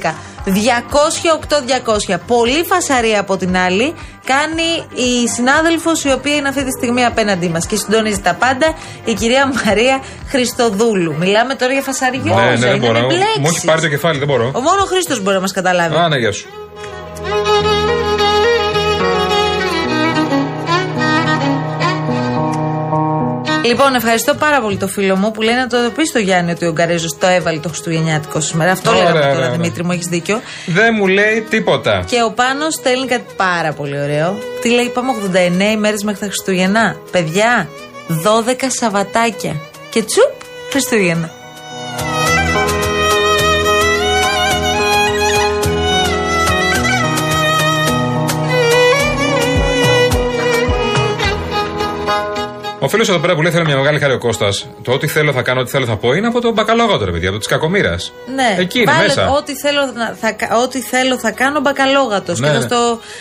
211 0.01 0.13
200 0.45 2.15
Πολύ 2.27 2.63
φασαρία 2.67 3.19
από 3.19 3.37
την 3.37 3.57
άλλη. 3.57 3.95
Κάνει 4.25 5.01
η 5.03 5.27
συνάδελφος 5.27 6.03
η 6.03 6.11
οποία 6.11 6.35
είναι 6.35 6.47
αυτή 6.47 6.63
τη 6.63 6.71
στιγμή 6.71 7.05
απέναντί 7.05 7.49
μας 7.49 7.65
και 7.65 7.75
συντονίζει 7.75 8.19
τα 8.19 8.33
πάντα, 8.33 8.73
η 9.05 9.13
κυρία 9.13 9.51
Μαρία 9.65 10.01
Χριστοδούλου. 10.27 11.15
Μιλάμε 11.17 11.55
τώρα 11.55 11.73
για 11.73 11.81
φασαριόζα. 11.81 12.35
ναι, 12.35 12.49
ναι, 12.49 12.55
δεν 12.57 12.75
είναι 12.75 12.85
μπορώ. 12.87 12.99
με 12.99 13.05
μπλέξεις. 13.05 13.39
Μου 13.39 13.47
έχει 13.47 13.65
πάρει 13.65 13.81
το 13.81 13.87
κεφάλι, 13.87 14.17
δεν 14.17 14.27
μπορώ. 14.27 14.51
Ο 14.53 14.61
μόνο 14.61 14.83
Χρήστος 14.85 15.21
μπορεί 15.21 15.35
να 15.35 15.41
μας 15.41 15.51
καταλάβει. 15.51 15.95
Α, 15.95 16.07
ναι, 16.07 16.17
γεια 16.17 16.31
σου. 16.31 16.47
Λοιπόν, 23.65 23.95
ευχαριστώ 23.95 24.33
πάρα 24.33 24.61
πολύ 24.61 24.77
το 24.77 24.87
φίλο 24.87 25.15
μου 25.15 25.31
που 25.31 25.41
λέει 25.41 25.55
να 25.55 25.67
το 25.67 25.77
πει 25.95 26.05
στο 26.05 26.19
Γιάννη 26.19 26.51
ότι 26.51 26.65
ο 26.65 26.71
Γκαρέζος 26.71 27.17
το 27.17 27.27
έβαλε 27.27 27.59
το 27.59 27.69
Χριστουγεννιάτικο 27.69 28.39
σήμερα. 28.39 28.71
Αυτό 28.71 28.89
Ωραία, 28.89 29.01
λέγαμε 29.01 29.19
ωραία, 29.19 29.33
τώρα, 29.33 29.45
ωραία. 29.45 29.57
Δημήτρη 29.57 29.83
μου, 29.83 29.91
έχεις 29.91 30.07
δίκιο. 30.07 30.41
Δεν 30.65 30.93
μου 30.97 31.07
λέει 31.07 31.45
τίποτα. 31.49 32.03
Και 32.09 32.23
ο 32.23 32.31
Πάνος 32.31 32.73
στέλνει 32.73 33.07
κάτι 33.07 33.33
πάρα 33.35 33.73
πολύ 33.73 34.01
ωραίο. 34.01 34.37
Τι 34.61 34.69
λέει, 34.69 34.89
πάμε 34.89 35.11
89 35.69 35.73
ημέρε 35.73 35.95
μέχρι 36.03 36.19
τα 36.19 36.25
Χριστούγεννα. 36.25 36.95
Παιδιά, 37.11 37.69
12 38.07 38.53
Σαββατάκια. 38.67 39.55
Και 39.89 40.03
τσουπ, 40.03 40.31
Χριστούγεννα. 40.71 41.44
Ο 52.85 52.89
φίλος 52.89 53.09
εδώ 53.09 53.19
πέρα 53.19 53.35
που 53.35 53.41
λέει 53.41 53.51
θέλει 53.51 53.65
μια 53.65 53.75
μεγάλη 53.77 53.99
χάρη 53.99 54.13
ο 54.13 54.17
Κώστας. 54.17 54.67
Το 54.81 54.91
ό,τι 54.91 55.07
θέλω 55.07 55.31
θα 55.33 55.41
κάνω, 55.41 55.59
ό,τι 55.59 55.69
θέλω 55.69 55.85
θα 55.85 55.95
πω 55.95 56.13
είναι 56.13 56.27
από 56.27 56.41
τον 56.41 56.53
μπακαλόγατο, 56.53 57.05
ρε 57.05 57.11
παιδιά, 57.11 57.29
από 57.29 57.37
τη 57.39 57.47
κακομήρα. 57.47 57.95
Ναι, 58.35 58.55
Εκεί 58.59 58.79
είναι 58.81 58.91
βάλε 58.91 59.07
μέσα. 59.07 59.29
Ό,τι 59.29 59.55
θέλω, 59.55 59.79
να- 59.95 60.15
θα, 60.21 60.31
κα- 60.31 60.57
ό,τι 60.63 60.81
θέλω 60.81 61.17
θα 61.19 61.31
κάνω 61.31 61.59
μπακαλόγατος. 61.59 62.39
Ναι, 62.39 62.49
ναι. 62.49 62.57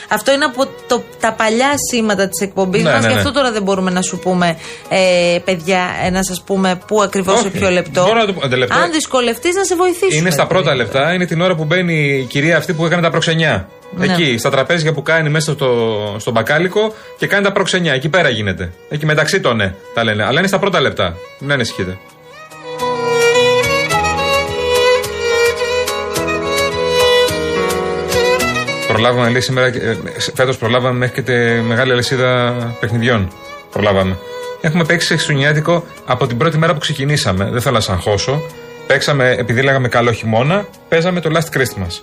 αυτό 0.09 0.33
είναι 0.33 0.44
από 0.44 0.66
το, 0.87 1.02
τα 1.21 1.33
παλιά 1.33 1.73
σήματα 1.90 2.28
της 2.28 2.40
εκπομπής 2.40 2.83
Ναι, 2.83 2.90
μας. 2.92 3.00
ναι, 3.02 3.06
Γι' 3.09 3.12
ναι. 3.14 3.18
αυτό 3.21 3.33
τώρα 3.33 3.52
δεν 3.52 3.62
μπορούμε 3.62 3.90
να 3.90 4.02
σου 4.02 4.18
πούμε, 4.18 4.56
ε, 4.88 5.38
παιδιά, 5.44 5.83
ε, 6.04 6.11
να 6.11 6.23
σας 6.23 6.42
πούμε 6.47 6.80
πού 6.87 7.02
ακριβώς 7.02 7.38
σε 7.40 7.47
Όχι. 7.47 7.59
ποιο 7.59 7.71
λεπτό. 7.71 8.02
Μπορώ 8.04 8.18
να 8.18 8.26
το 8.26 8.33
πω, 8.33 8.40
ένα 8.44 8.56
λεπτό. 8.56 8.78
Αν 8.78 8.92
δυσκολευτείς, 8.92 9.54
να 9.54 9.64
σε 9.64 9.75
βοηθήσουμε. 9.76 10.16
Είναι 10.16 10.30
στα 10.30 10.47
πρώτα 10.47 10.75
λεπτά, 10.75 11.12
είναι 11.14 11.26
την 11.26 11.40
ώρα 11.40 11.54
που 11.54 11.64
μπαίνει 11.64 11.94
η 12.18 12.25
κυρία 12.25 12.56
αυτή 12.56 12.73
που 12.73 12.87
έκανε 12.87 13.02
τα 13.02 13.11
προξενιά. 13.11 13.68
Ναι. 13.96 14.12
Εκεί, 14.12 14.38
στα 14.38 14.50
τραπέζια 14.50 14.92
που 14.92 15.02
κάνει 15.02 15.28
μέσα 15.28 15.52
στο, 15.52 16.16
στο 16.18 16.30
μπακάλικο 16.30 16.94
και 17.18 17.26
κάνει 17.26 17.44
τα 17.44 17.52
προξενιά. 17.52 17.92
Εκεί 17.92 18.08
πέρα 18.08 18.28
γίνεται. 18.28 18.72
Εκεί 18.88 19.06
μεταξύ 19.06 19.40
των 19.40 19.56
ναι, 19.56 19.74
τα 19.94 20.04
λένε. 20.04 20.24
Αλλά 20.24 20.38
είναι 20.38 20.48
στα 20.48 20.58
πρώτα 20.58 20.80
λεπτά. 20.80 21.16
Μην 21.38 21.52
ανησυχείτε. 21.52 21.98
Προλάβαμε, 28.86 29.30
λέει 29.30 29.40
σήμερα, 29.40 29.70
φέτος 30.34 30.56
προλάβαμε 30.56 30.98
μέχρι 30.98 31.14
και 31.14 31.22
τη 31.22 31.60
μεγάλη 31.62 31.92
αλυσίδα 31.92 32.54
παιχνιδιών. 32.80 33.32
Προλάβαμε. 33.70 34.16
Έχουμε 34.60 34.84
παίξει 34.84 35.06
χριστουγεννιάτικο 35.06 35.84
από 36.04 36.26
την 36.26 36.36
πρώτη 36.36 36.58
μέρα 36.58 36.72
που 36.72 36.78
ξεκινήσαμε. 36.78 37.48
Δεν 37.50 37.60
θέλω 37.60 37.74
να 37.74 37.80
σα 37.80 37.92
αγχώσω. 37.92 38.42
Παίξαμε, 38.86 39.34
επειδή 39.38 39.62
λέγαμε 39.62 39.88
καλό 39.88 40.12
χειμώνα, 40.12 40.66
παίζαμε 40.88 41.20
το 41.20 41.30
Last 41.34 41.58
Christmas. 41.58 42.00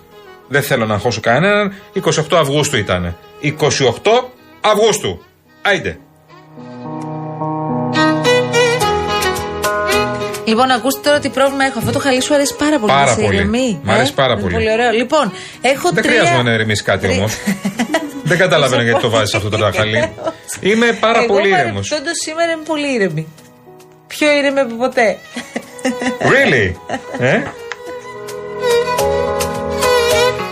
Δεν 0.53 0.61
θέλω 0.63 0.85
να 0.85 0.93
αγχώσω 0.93 1.19
κανέναν. 1.21 1.73
28 2.05 2.11
Αυγούστου 2.37 2.77
ήταν. 2.77 3.15
28 3.41 3.49
Αυγούστου. 4.61 5.23
Άιντε. 5.61 5.97
Λοιπόν, 10.45 10.71
ακούστε 10.71 10.99
τώρα 11.09 11.19
τι 11.19 11.29
πρόβλημα 11.29 11.65
έχω. 11.65 11.79
Αυτό 11.79 11.91
το 11.91 11.99
χαλί 11.99 12.21
σου 12.21 12.33
αρέσει 12.33 12.55
πάρα 12.55 12.79
πολύ. 12.79 12.91
Πάρα 12.91 13.13
σε 13.13 13.21
πολύ. 13.21 13.35
ηρεμεί, 13.35 13.79
Μ' 13.83 13.89
αρέσει 13.89 14.11
ε; 14.11 14.15
πάρα 14.15 14.33
Είναι 14.33 14.41
πολύ. 14.41 14.53
Πολύ 14.53 14.71
ωραίο. 14.71 14.91
Λοιπόν, 14.91 15.31
έχω 15.61 15.89
Δεν 15.91 16.03
τρία. 16.03 16.19
χρειάζεται 16.19 16.41
να 16.43 16.53
ηρεμήσει 16.53 16.83
κάτι 16.83 17.05
τρία- 17.07 17.17
όμως. 17.17 17.33
Δεν 18.29 18.37
καταλαβαίνω 18.37 18.81
γιατί 18.81 19.01
το 19.01 19.09
βάζεις 19.09 19.33
αυτό 19.33 19.49
το 19.49 19.71
χαλί. 19.75 20.09
Είμαι 20.59 20.97
πάρα 20.99 21.17
Εγώ 21.19 21.33
πολύ 21.33 21.47
ήρεμο. 21.47 21.63
παρεμπιπτόντως 21.63 22.17
σήμερα 22.25 22.51
είμαι 22.51 22.63
πολύ 22.65 22.93
ήρεμη. 22.93 23.27
Πιο 24.07 24.31
ήρεμη 24.37 24.59
από 24.59 24.75
ποτέ. 24.75 25.17
Really? 26.19 26.71
Ε; 27.31 27.41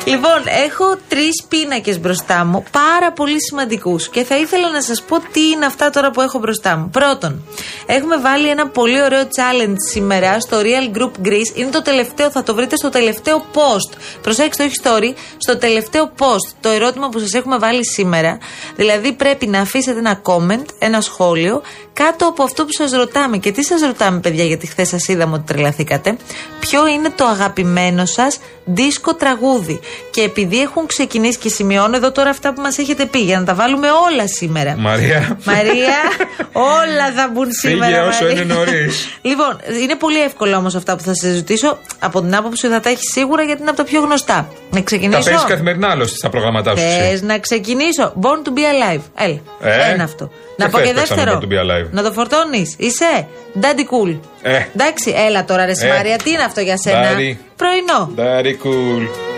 Λοιπόν, 0.09 0.41
έχω 0.65 0.97
τρεις 1.07 1.43
πίνακες 1.47 1.99
μπροστά 1.99 2.45
μου, 2.45 2.63
πάρα 2.71 3.11
πολύ 3.11 3.43
σημαντικούς. 3.43 4.09
Και 4.09 4.23
θα 4.23 4.37
ήθελα 4.37 4.71
να 4.71 4.81
σας 4.81 5.01
πω 5.01 5.19
τι 5.31 5.49
είναι 5.49 5.65
αυτά 5.65 5.89
τώρα 5.89 6.11
που 6.11 6.21
έχω 6.21 6.39
μπροστά 6.39 6.77
μου. 6.77 6.89
Πρώτον, 6.89 7.43
έχουμε 7.85 8.17
βάλει 8.17 8.49
ένα 8.49 8.67
πολύ 8.67 9.01
ωραίο 9.01 9.21
challenge 9.21 9.75
σήμερα 9.91 10.39
στο 10.39 10.57
Real 10.61 10.97
Group 10.97 11.27
Greece. 11.27 11.55
Είναι 11.55 11.69
το 11.69 11.81
τελευταίο, 11.81 12.31
θα 12.31 12.43
το 12.43 12.55
βρείτε 12.55 12.75
στο 12.75 12.89
τελευταίο 12.89 13.45
post. 13.53 13.97
Προσέξτε, 14.21 14.63
όχι 14.63 14.75
story, 14.83 15.13
στο 15.37 15.57
τελευταίο 15.57 16.11
post. 16.19 16.53
Το 16.61 16.69
ερώτημα 16.69 17.09
που 17.09 17.19
σας 17.19 17.33
έχουμε 17.33 17.57
βάλει 17.57 17.85
σήμερα. 17.85 18.37
Δηλαδή, 18.75 19.13
πρέπει 19.13 19.47
να 19.47 19.59
αφήσετε 19.59 19.99
ένα 19.99 20.21
comment, 20.23 20.65
ένα 20.79 21.01
σχόλιο, 21.01 21.61
κάτω 21.93 22.25
από 22.27 22.43
αυτό 22.43 22.65
που 22.65 22.71
σας 22.71 22.91
ρωτάμε. 22.91 23.37
Και 23.37 23.51
τι 23.51 23.63
σας 23.63 23.81
ρωτάμε, 23.81 24.19
παιδιά, 24.19 24.43
γιατί 24.43 24.67
χθες 24.67 24.87
σας 24.87 25.07
είδαμε 25.07 25.35
ότι 25.35 25.53
τρελαθήκατε. 25.53 26.17
Ποιο 26.59 26.87
είναι 26.87 27.09
το 27.09 27.25
αγαπημένο 27.25 28.05
σας 28.05 28.39
δίσκο 28.65 29.13
τραγούδι; 29.15 29.79
Και 30.11 30.21
επειδή 30.21 30.61
έχουν 30.61 30.85
ξεκινήσει 30.85 31.37
και 31.37 31.49
σημειώνω 31.49 31.95
εδώ 31.95 32.11
τώρα 32.11 32.29
αυτά 32.29 32.53
που 32.53 32.61
μας 32.61 32.77
έχετε 32.77 33.05
πει, 33.05 33.19
για 33.19 33.39
να 33.39 33.45
τα 33.45 33.53
βάλουμε 33.53 33.87
όλα 34.11 34.27
σήμερα. 34.27 34.75
Μαρία. 34.77 35.37
Μαρία, 35.43 35.95
όλα 36.81 37.11
θα 37.15 37.29
μπουν 37.33 37.47
σήμερα. 37.51 37.85
Φύγε 37.85 37.99
όσο 38.07 38.23
Μαρία. 38.23 38.41
είναι 38.41 38.53
νωρίς. 38.53 39.07
Λοιπόν, 39.21 39.59
είναι 39.81 39.95
πολύ 39.95 40.21
εύκολο 40.21 40.55
όμως 40.57 40.75
αυτά 40.75 40.95
που 40.95 41.03
θα 41.03 41.13
σας 41.15 41.31
ζητήσω. 41.33 41.77
Από 41.99 42.21
την 42.21 42.35
άποψη 42.35 42.65
ότι 42.65 42.75
θα 42.75 42.81
τα 42.81 42.89
έχει 42.89 43.03
σίγουρα 43.03 43.43
γιατί 43.43 43.61
είναι 43.61 43.69
από 43.69 43.79
τα 43.79 43.85
πιο 43.85 44.01
γνωστά. 44.01 44.35
Να 44.69 44.77
Τα 44.77 44.81
ξεκινήσω. 44.83 45.21
παίζεις 45.29 45.43
καθημερινά 45.47 45.89
άλλωστε 45.89 46.15
στα 46.17 46.29
προγραμματά 46.29 46.75
σου. 46.75 46.83
εσύ. 46.83 47.17
Θε 47.17 47.25
να 47.25 47.39
ξεκινήσω. 47.39 48.13
Born 48.21 48.47
to 48.47 48.49
be 48.49 48.59
alive. 48.95 49.01
Έλα. 49.17 49.39
Ε, 49.61 49.91
Ένα 49.93 50.03
αυτό. 50.03 50.25
και 50.57 50.63
να 50.63 50.69
πω 50.69 50.77
χθες 50.77 50.89
και 50.89 50.95
παίξαμε 50.95 51.23
δεύτερο. 51.23 51.39
Born 51.41 51.43
to 51.43 51.47
be 51.47 51.65
alive. 51.65 51.89
Να 51.91 52.03
το 52.03 52.11
φορτώνεις. 52.11 52.75
Είσαι; 52.77 53.27
Daddy 53.61 53.65
cool. 54.07 54.17
Ε. 54.41 54.59
Εντάξει, 54.75 55.13
έλα 55.27 55.45
τώρα 55.45 55.65
ρε 55.65 55.71
Ε. 55.71 55.87
Μαρία, 55.95 56.17
τι 56.23 56.29
είναι 56.31 56.43
αυτό 56.43 56.61
για 56.61 56.77
σένα; 56.77 57.01
Daddy. 57.03 57.35
Πρωινό. 57.55 58.11
Very 58.17 58.53
cool. 58.65 59.28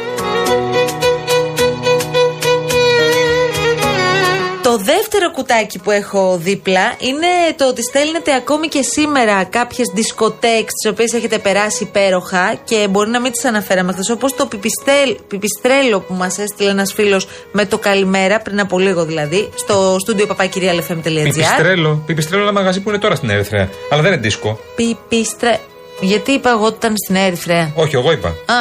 Δεύτερο 5.11 5.31
κουτάκι 5.31 5.79
που 5.79 5.91
έχω 5.91 6.37
δίπλα 6.37 6.95
είναι 6.97 7.27
το 7.57 7.67
ότι 7.67 7.83
στέλνετε 7.83 8.35
ακόμη 8.35 8.67
και 8.67 8.81
σήμερα 8.81 9.43
κάποιες 9.43 9.87
δισκοτέκ 9.93 10.65
τις 10.65 10.91
οποίες 10.91 11.13
έχετε 11.13 11.37
περάσει 11.37 11.83
υπέροχα 11.83 12.53
και 12.63 12.87
μπορεί 12.89 13.09
να 13.09 13.19
μην 13.19 13.31
τις 13.31 13.45
αναφέραμε 13.45 13.91
χθες. 13.91 14.09
Όπως 14.09 14.35
το 14.35 14.45
πιπιστέλ, 14.45 15.17
πιπιστρέλο 15.27 15.99
που 15.99 16.13
μας 16.13 16.37
έστειλε 16.37 16.69
ένας 16.69 16.93
φίλος 16.93 17.27
με 17.51 17.65
το 17.65 17.77
καλημέρα 17.77 18.39
πριν 18.39 18.59
από 18.59 18.79
λίγο 18.79 19.05
δηλαδή 19.05 19.49
στο 19.55 19.95
στούντιο 19.99 20.25
παπακυριαλεφm.gr. 20.25 21.23
Πιπιστρέλο. 21.23 22.03
Πιπιστρέλο 22.05 22.41
είναι 22.41 22.51
ένα 22.51 22.59
μαγαζί 22.59 22.81
που 22.81 22.89
είναι 22.89 22.99
τώρα 22.99 23.15
στην 23.15 23.29
Ερυθρέα. 23.29 23.69
Αλλά 23.89 24.01
δεν 24.01 24.11
είναι 24.11 24.21
δίσκο. 24.21 24.59
Πιπιστρέ. 24.75 25.59
Γιατί 26.01 26.31
είπα 26.31 26.49
εγώ 26.49 26.65
ότι 26.65 26.75
ήταν 26.77 26.93
στην 27.05 27.15
Ερυθρέα. 27.15 27.71
Όχι, 27.75 27.95
εγώ 27.95 28.11
είπα. 28.11 28.27
Α, 28.27 28.55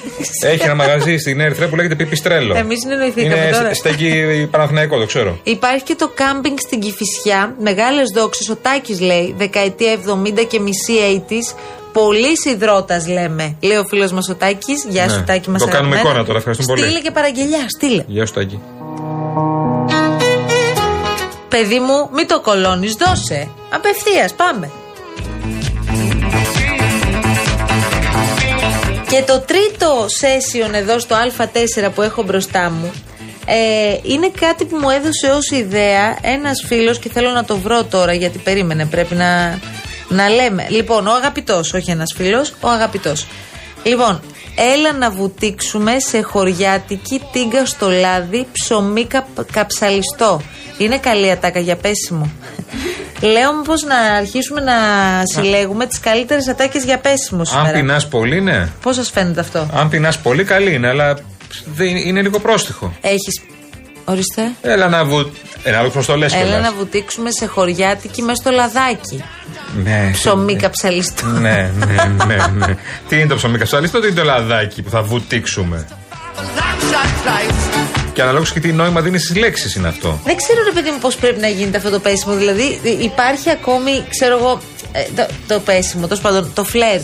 Έχει 0.52 0.62
ένα 0.64 0.74
μαγαζί 0.74 1.16
στην 1.16 1.40
Ερυθρέα 1.40 1.68
που 1.68 1.76
λέγεται 1.76 1.94
Πιπιστρέλο. 1.94 2.56
Εμείς 2.56 2.78
συνεννοηθήκαμε 2.80 3.42
είναι 3.42 3.50
τώρα. 3.56 3.74
στέκει 3.74 4.48
Παναθηναϊκό, 4.50 4.98
το 4.98 5.06
ξέρω. 5.06 5.38
Υπάρχει 5.42 5.82
και 5.84 5.94
το 5.94 6.10
κάμπινγκ 6.14 6.56
στην 6.58 6.80
Κηφισιά. 6.80 7.54
Μεγάλες 7.60 8.10
δόξες. 8.14 8.48
Ο 8.48 8.56
Τάκης 8.56 9.00
λέει 9.00 9.34
δεκαετία 9.38 9.92
70 9.92 10.44
και 10.48 10.60
μισή 10.60 11.24
80s. 11.28 11.54
Πολύ 11.92 12.32
υδρότα 12.54 13.02
λέμε. 13.08 13.56
Λέει 13.60 13.76
ο 13.76 13.84
φίλος 13.88 14.12
μας 14.12 14.28
ο 14.28 14.34
Τάκης. 14.34 14.84
Γεια 14.88 15.06
Ναι. 15.06 15.12
σου, 15.12 15.24
Τάκη 15.26 15.50
μας 15.50 15.62
Το 15.62 15.68
κάνουμε 15.68 15.96
εικόνα 15.96 16.24
τώρα, 16.24 16.38
ευχαριστούμε 16.38 16.72
πολύ. 16.72 16.82
Στείλε 16.82 17.00
και 17.00 17.10
παραγγελιά, 17.10 17.64
στείλε. 17.76 18.04
Γεια 18.06 18.26
σου, 18.26 18.32
Τάκη. 18.32 18.60
Παιδί 21.48 21.78
μου, 21.78 22.08
μην 22.14 22.26
το 22.28 22.40
κολώνεις, 22.40 22.94
δώσε. 22.94 23.48
Απευθείας, 23.70 24.34
πάμε. 24.34 24.70
Και 29.16 29.22
το 29.22 29.40
τρίτο 29.40 30.06
session 30.20 30.72
εδώ 30.72 30.98
στο 30.98 31.16
Α4 31.16 31.90
που 31.94 32.02
έχω 32.02 32.22
μπροστά 32.22 32.70
μου 32.70 32.92
ε, 33.46 33.96
είναι 34.02 34.30
κάτι 34.40 34.64
που 34.64 34.76
μου 34.76 34.90
έδωσε 34.90 35.26
ως 35.26 35.50
ιδέα 35.50 36.18
ένας 36.22 36.62
φίλος 36.66 36.98
και 36.98 37.10
θέλω 37.10 37.30
να 37.30 37.44
το 37.44 37.56
βρω 37.56 37.84
τώρα 37.84 38.12
γιατί 38.12 38.38
περίμενε 38.38 38.86
πρέπει 38.86 39.14
να, 39.14 39.58
να 40.08 40.28
λέμε. 40.28 40.66
Λοιπόν, 40.68 41.06
ο 41.06 41.12
αγαπητός, 41.12 41.72
όχι 41.74 41.90
ένας 41.90 42.12
φίλος, 42.16 42.54
ο 42.60 42.68
αγαπητός. 42.68 43.26
Λοιπόν, 43.82 44.20
έλα 44.74 44.92
να 44.92 45.10
βουτήξουμε 45.10 45.96
σε 45.98 46.20
χωριάτικη 46.22 47.22
τίγκα 47.32 47.66
στο 47.66 47.90
λάδι 47.90 48.46
ψωμί 48.52 49.04
καπ- 49.04 49.52
καψαλιστό. 49.52 50.42
Είναι 50.78 50.98
καλή 50.98 51.30
ατάκα 51.30 51.60
για 51.60 51.76
πέσιμο. 51.76 52.30
Λέω 53.20 53.54
μήπως 53.56 53.82
να 53.82 53.96
αρχίσουμε 53.96 54.60
να 54.60 54.72
συλλέγουμε 55.34 55.86
τις 55.86 56.00
καλύτερες 56.00 56.48
ατάκες 56.48 56.84
για 56.84 56.98
πέσιμο 56.98 57.40
Αν 57.40 57.46
σήμερα. 57.46 57.70
πεινάς 57.72 58.08
πολύ, 58.08 58.40
ναι. 58.40 58.68
Πώς 58.82 58.94
σας 58.94 59.10
φαίνεται 59.10 59.40
αυτό, 59.40 59.68
Αν 59.74 59.88
πεινάς 59.88 60.18
πολύ, 60.18 60.44
καλή 60.44 60.72
είναι, 60.74 60.88
αλλά 60.88 61.18
δεν- 61.74 61.96
είναι 61.96 62.22
λίγο 62.22 62.38
πρόστιχο. 62.38 62.92
Έχει. 63.00 63.40
Ορίστε. 64.04 64.42
Έλα 64.62 64.88
να 64.88 65.04
βου. 65.04 65.30
Ένα 65.62 65.78
άλλο 65.78 65.92
το 66.06 66.16
λες 66.16 66.34
Έλα 66.34 66.60
να 66.60 66.72
βουτήξουμε 66.72 67.30
σε 67.30 67.46
χωριάτικη 67.46 68.22
μέσα 68.22 68.34
στο 68.42 68.50
λαδάκι. 68.50 69.24
Ναι. 69.82 70.10
Ψωμί 70.12 70.56
καψαλιστό. 70.56 71.26
Ναι, 71.26 71.70
ναι, 71.86 72.24
ναι, 72.26 72.36
ναι. 72.66 72.76
Τι 73.08 73.16
είναι 73.18 73.26
το 73.26 73.34
ψωμί 73.36 73.58
καψαλιστό, 73.58 74.00
τι 74.00 74.06
είναι 74.06 74.16
το 74.16 74.24
λαδάκι 74.24 74.82
που 74.82 74.90
θα 74.90 75.02
βουτήξουμε; 75.02 75.86
Και 78.16 78.22
αναλόγως 78.22 78.52
και 78.52 78.60
τι 78.60 78.72
νόημα 78.72 79.00
δίνει 79.00 79.18
στις 79.18 79.36
λέξεις 79.36 79.74
είναι 79.74 79.88
αυτό. 79.88 80.20
Δεν 80.24 80.36
ξέρω 80.36 80.58
ρε 80.64 80.70
παιδί 80.70 80.90
μου 80.90 80.98
πώς 80.98 81.16
πρέπει 81.16 81.40
να 81.40 81.48
γίνεται 81.48 81.76
αυτό 81.76 81.90
το 81.90 81.98
πέσιμο. 82.00 82.34
Δηλαδή 82.34 82.80
ε, 82.84 83.02
υπάρχει 83.02 83.50
ακόμη, 83.50 84.04
ξέρω 84.08 84.36
εγώ, 84.38 84.60
ε, 84.92 85.02
το, 85.16 85.26
το 85.54 85.60
πέσιμο, 85.60 86.06
τόσο 86.06 86.22
πάντων, 86.22 86.50
το 86.54 86.64
φλερ. 86.64 87.00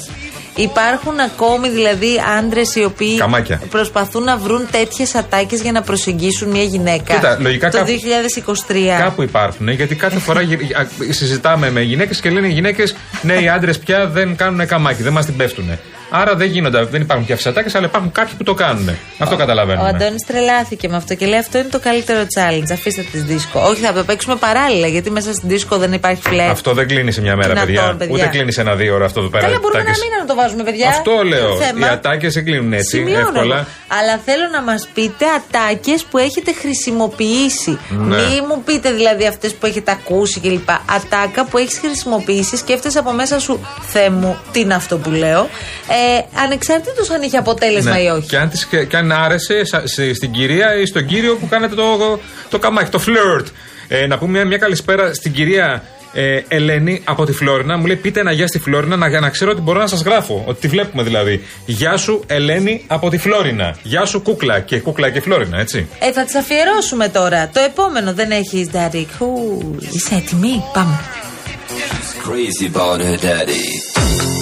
Υπάρχουν 0.57 1.21
ακόμη 1.21 1.69
δηλαδή 1.69 2.09
άντρες 2.39 2.75
οι 2.75 2.85
οποίοι 2.85 3.17
Καμάκια. 3.17 3.63
προσπαθούν 3.71 4.23
να 4.23 4.37
βρουν 4.37 4.67
τέτοιες 4.71 5.15
ατάκες 5.15 5.61
για 5.61 5.73
να 5.73 5.83
προσεγγίσουν 5.83 6.49
μια 6.51 6.63
γυναίκα. 6.63 7.15
Κοίτα, 7.15 7.37
λογικά 7.41 7.71
το 7.71 7.77
κάπου- 7.79 7.91
2023. 7.91 8.99
Κάπου 8.99 9.23
υπάρχουν, 9.23 9.69
ε, 9.69 9.73
γιατί 9.73 9.95
κάθε 9.95 10.19
φορά 10.19 10.41
γυ- 10.41 10.77
α, 10.77 10.87
συζητάμε 11.11 11.71
με 11.71 11.81
γυναίκες 11.81 12.21
και 12.21 12.31
λένε 12.31 12.47
οι 12.47 12.51
γυναίκες, 12.53 12.95
ναι, 13.23 13.35
οι 13.35 13.49
άντρες 13.49 13.79
πια 13.79 14.07
δεν 14.07 14.37
κάνουν 14.37 14.67
καμάκι, 14.67 15.03
δεν 15.03 15.13
μας 15.13 15.25
την 15.25 15.37
πέφτουν. 15.37 15.79
Άρα 16.15 16.35
δεν 16.37 16.49
γίνονται, 16.51 16.85
δεν 16.85 17.01
υπάρχουν 17.01 17.27
πια 17.27 17.37
φυσατάκε, 17.37 17.77
αλλά 17.77 17.87
υπάρχουν 17.87 18.13
κάποιοι 18.13 18.35
που 18.35 18.45
το 18.45 18.55
κάνουν. 18.55 18.97
Αυτό 19.19 19.35
Ο 19.35 19.39
καταλαβαίνουμε. 19.39 19.89
Αντώνης 19.89 20.27
τρελάθηκε 20.27 20.89
με 20.89 20.97
αυτό 20.97 21.15
και 21.15 21.27
λέει 21.27 21.39
αυτό 21.39 21.59
είναι 21.59 21.69
το 21.69 21.81
καλύτερο 21.81 22.21
challenge. 22.37 22.73
Αφήστε 22.73 23.03
τη 23.13 23.19
δίσκο. 23.19 23.61
Όχι, 23.61 23.81
θα 23.81 23.93
το 23.93 24.05
παίξουμε 24.05 24.37
παράλληλα 24.37 24.87
γιατί 24.87 25.11
μέσα 25.11 25.33
στην 25.33 25.49
δίσκο 25.49 25.77
δεν 25.79 25.93
υπάρχει 25.93 26.23
φλερ. 26.23 26.51
Αυτό 26.51 26.73
δεν 26.73 26.87
κλείνει 26.89 27.13
σε 27.13 27.21
μια 27.21 27.37
μέρα, 27.37 27.49
Δυνατόν, 27.49 27.67
παιδιά. 27.75 27.95
παιδιά. 27.99 28.15
Ούτε 28.15 28.27
κλείνει 28.27 28.53
σε 28.53 28.61
ένα-δύο 28.61 28.95
ώρα 28.95 29.05
αυτό 29.05 29.21
εδώ 29.21 29.29
πέρα. 29.29 29.45
Καλά, 29.45 29.59
μπορούμε 29.63 29.81
Τάκες. 29.83 29.99
να 29.99 30.05
μην 30.05 30.19
να 30.19 30.27
το 30.27 30.35
βάζουμε, 30.35 30.63
παιδιά. 30.63 30.89
Αυτό 30.89 31.13
λέω. 31.25 31.49
Το 31.49 31.57
θέμα. 31.57 31.87
Οι 31.87 31.91
ατάκες 31.91 32.33
δεν 32.35 32.45
κλείνουν 32.45 32.73
έτσι 32.73 32.97
Σημειώνω 32.97 33.19
εύκολα. 33.19 33.55
εγώ. 33.57 33.67
Αλλά 34.01 34.21
θέλω 34.25 34.49
να 34.53 34.63
μας 34.63 34.89
πείτε 34.95 35.25
ατάκες 35.37 36.05
που 36.11 36.19
έχετε 36.19 36.53
χρησιμοποιήσει. 36.53 37.79
Ναι. 37.91 38.17
Μη 38.17 38.41
μου 38.49 38.63
πείτε 38.65 38.91
δηλαδή 38.93 39.27
αυτές 39.27 39.55
που 39.55 39.67
έχετε 39.67 39.91
ακούσει 39.91 40.41
κλπ. 40.41 40.71
Ατάκα 40.71 41.45
που 41.45 41.59
έχεις 41.59 41.79
χρησιμοποιήσει, 41.79 42.57
σκέφτεσαι 42.57 42.99
από 42.99 43.13
μέσα 43.13 43.39
σου, 43.39 43.67
Θεέ 43.93 44.11
μου, 44.11 44.37
τι 44.53 44.61
είναι 44.61 44.75
αυτό 44.75 44.99
που 44.99 45.11
λέω. 45.11 45.49
Ε, 45.89 46.02
Ανεξαρτήτως 46.45 47.11
αν 47.11 47.23
είχε 47.23 47.37
αποτέλεσμα 47.37 48.03
ή 48.03 48.07
όχι. 48.07 48.21
Ναι. 48.21 48.27
Και 48.27 48.37
αν, 48.39 48.49
της, 48.49 48.65
και 48.89 48.97
αν 48.97 49.13
άρεσε 49.13 49.65
σα- 49.65 49.87
σε- 49.87 50.15
στην 50.15 50.31
κυρία 50.33 50.77
ή 50.81 50.87
στον 50.87 51.07
κύριο 51.07 51.37
που 51.37 51.49
κάνετε 51.49 51.75
το, 51.75 52.19
το 52.51 52.59
καμάκι, 52.59 52.91
το 52.91 52.99
φλερτ. 52.99 53.47
Ε, 53.89 54.07
να 54.07 54.19
πούμε 54.19 54.31
μια, 54.33 54.45
μια 54.47 54.59
καλησπέρα 54.59 55.15
στην 55.15 55.33
κυρία 55.33 55.83
ε, 56.13 56.41
Ελένη 56.49 57.03
από 57.05 57.25
τη 57.25 57.33
Φλόρινα. 57.33 57.77
Μου 57.79 57.87
λέει 57.87 57.97
πείτε 57.97 58.21
ένα 58.21 58.33
γεια 58.33 58.47
στη 58.47 58.59
Φλόρινα 58.59 58.97
να, 58.97 59.09
για 59.09 59.21
να 59.21 59.29
ξέρω 59.29 59.51
ότι 59.51 59.61
μπορώ 59.61 59.79
να 59.81 59.87
σας 59.87 60.01
γράφω. 60.03 60.43
Ότι 60.47 60.61
τη 60.61 60.69
βλέπουμε 60.69 61.03
δηλαδή. 61.03 61.45
Γεια 61.67 61.97
σου 61.97 62.25
Ελένη 62.27 62.85
από 62.87 63.11
τη 63.11 63.19
Φλόρινα. 63.19 63.77
Γεια 63.83 64.05
σου 64.05 64.23
κούκλα 64.23 64.61
και 64.61 64.81
κούκλα 64.81 65.11
και 65.11 65.21
Φλόρινα, 65.21 65.59
έτσι. 65.61 65.89
Ε, 65.99 66.13
θα 66.13 66.25
τις 66.25 66.35
αφιερώσουμε 66.35 67.09
τώρα. 67.09 67.49
Το 67.53 67.61
επόμενο 67.61 68.13
δεν 68.15 68.31
έχει 68.31 68.71
Daddy 68.73 68.97
Cool. 69.19 69.83
Είσαι 69.93 70.15
έτοιμη, 70.15 70.63
πάμε. 70.73 71.01
Crazy 72.25 72.67
about 72.75 73.01
her 73.01 73.17
daddy. 73.27 74.42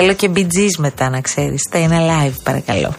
Θέλω 0.00 0.12
και 0.14 0.30
Bee 0.34 0.38
Gees 0.38 0.76
μετά 0.78 1.10
να 1.10 1.20
ξέρεις 1.20 1.68
Θα 1.70 1.78
είναι 1.78 1.98
live 2.00 2.34
παρακαλώ 2.42 2.94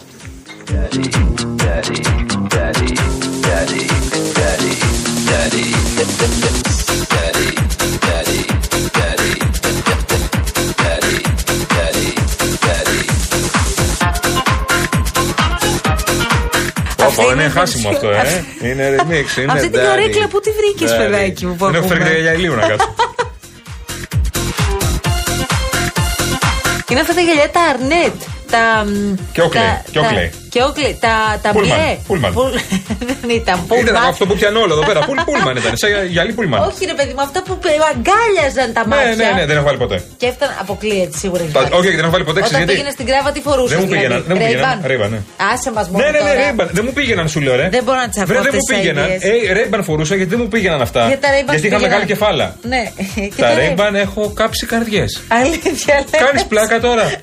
Αυτή 16.98 17.20
Ωπα, 17.20 17.32
είναι 17.32 17.42
είναι 17.42 17.44
η 17.44 17.48
χάσιμο 17.54 17.88
αυτό, 17.88 18.06
βερσιό- 18.08 18.44
ε. 18.62 18.68
Είναι 18.68 18.96
remix. 18.98 19.36
Είναι 19.42 19.52
Αυτή 19.52 19.70
την 19.70 19.80
daddy, 19.80 19.84
καρέκλα 19.84 20.28
που 20.28 20.40
τη 20.40 20.50
βρήκες, 20.50 20.92
daddy. 20.92 20.96
παιδάκι 20.98 21.46
μου, 21.46 21.56
που 21.56 21.64
Δεν 21.64 21.74
έχω 21.74 21.86
φέρει 21.86 22.00
ακούμε. 22.00 22.14
και 22.16 22.20
για 22.22 22.32
ηλίου 22.32 22.54
να 22.54 22.60
κάτσω. 22.68 22.94
Είναι 26.90 27.00
αυτά 27.00 27.14
τα 27.14 27.20
γυαλιά 27.20 27.50
τα 27.50 27.60
αρνέτ 27.60 28.14
τα, 28.50 28.84
μ, 28.86 29.14
Και 29.32 29.42
όκλε, 29.42 29.60
τα- 29.60 29.82
και 29.92 29.98
όκλε. 29.98 30.24
τα- 30.30 30.36
Και 30.54 30.62
όκλε, 30.68 30.88
τα, 31.04 31.14
τα 31.42 31.50
Πούλμαν, 31.50 31.78
μπλε. 31.78 31.90
πούλμαν. 32.06 32.32
Πουλ- 32.36 32.54
Δεν 33.08 33.30
ήταν 33.30 33.38
Ήταν 33.40 33.66
πούλμαν. 33.68 34.04
αυτό 34.12 34.26
που 34.26 34.34
πιάνω 34.34 34.58
όλο 34.64 34.72
εδώ 34.76 34.84
πέρα. 34.90 35.00
Πούλ, 35.08 35.18
πούλμαν 35.28 35.56
ήταν. 35.56 35.76
Σαν 35.76 35.90
γυαλί 36.14 36.32
πούλμαν. 36.32 36.60
Όχι 36.68 36.82
ρε 36.92 36.94
παιδί 36.98 37.12
μου, 37.16 37.22
αυτά 37.28 37.42
που 37.46 37.54
πε- 37.58 37.82
αγκάλιαζαν 37.92 38.68
τα 38.72 38.82
μάτια. 38.86 39.04
Ναι, 39.04 39.14
ναι, 39.24 39.30
ναι, 39.38 39.44
δεν 39.48 39.56
έχω 39.56 39.64
βάλει 39.68 39.78
ποτέ. 39.84 39.96
Και 40.20 40.26
έφτανε, 40.26 40.52
αποκλείεται 40.60 41.16
σίγουρα. 41.22 41.42
έχει 41.42 41.52
Τα- 41.52 41.60
βάλει. 41.60 41.74
Όχι, 41.78 41.88
δεν 41.96 42.04
έχω 42.06 42.10
βάλει 42.16 42.24
ποτέ. 42.30 42.38
Όταν 42.40 42.42
ξέρεις 42.50 42.58
γιατί; 42.64 42.72
πήγαινες 42.72 42.92
στην 42.98 43.06
κράβα, 43.10 43.28
τι 43.36 43.40
φορούσες. 43.46 43.70
Δεν 43.76 43.80
μου 43.84 43.88
πήγαιναν. 43.94 44.20
Δεν 44.28 44.36
μου 44.38 44.42
πήγαιναν. 44.46 44.76
Ray-Ban, 44.90 45.10
ναι. 45.14 45.20
Άσε 45.52 45.70
μας 45.76 45.86
μόνο. 45.90 46.00
Ναι, 46.04 46.10
ναι, 46.10 46.18
ναι, 46.18 46.30
τώρα. 46.30 46.40
Ray-Ban. 46.50 46.68
Δεν 46.76 46.82
μου 46.86 46.92
πήγαιναν, 46.98 47.26
σου 47.34 47.40
λέω, 47.46 47.54
ρε. 47.60 47.66
Δεν 47.76 47.82
μπορώ 47.84 47.98
να 48.04 48.08
τις 48.10 48.18
ακούω 48.22 48.34
Βρε, 48.34 48.42
δεν 48.46 48.46
αυτές 48.46 48.60
μου 48.60 48.66
τις 48.68 48.76
πήγαιναν. 48.76 49.06
ideas. 49.08 49.48
Ε, 49.48 49.52
Ray-Ban 49.56 49.80
φορούσα 49.88 50.14
γιατί 50.18 50.30
δεν 50.34 50.40
μου 50.42 50.48
πήγαιναν 50.54 50.80
αυτά. 50.88 51.02
Για 51.10 51.18
τα 51.24 51.28
Ray-Ban 51.34 51.50
Γιατί 51.54 51.66
είχα 51.66 51.76
πήγαιναν. 51.76 51.80
μεγάλη 51.88 52.04
κεφάλα. 52.12 52.46
Ναι, 52.72 52.82
και 53.34 53.42
Τα 53.42 53.46
τα 53.46 53.54
Ray-Ban. 53.58 53.80
Ray-Ban 53.90 53.94
έχω 54.06 54.22
κάψει 54.40 54.66
καρδιές. 54.72 55.10
Αλήθεια, 55.28 55.94
λες. 56.10 56.20
Κάνει 56.24 56.40
πλάκα 56.52 56.80
τώρα. 56.80 57.04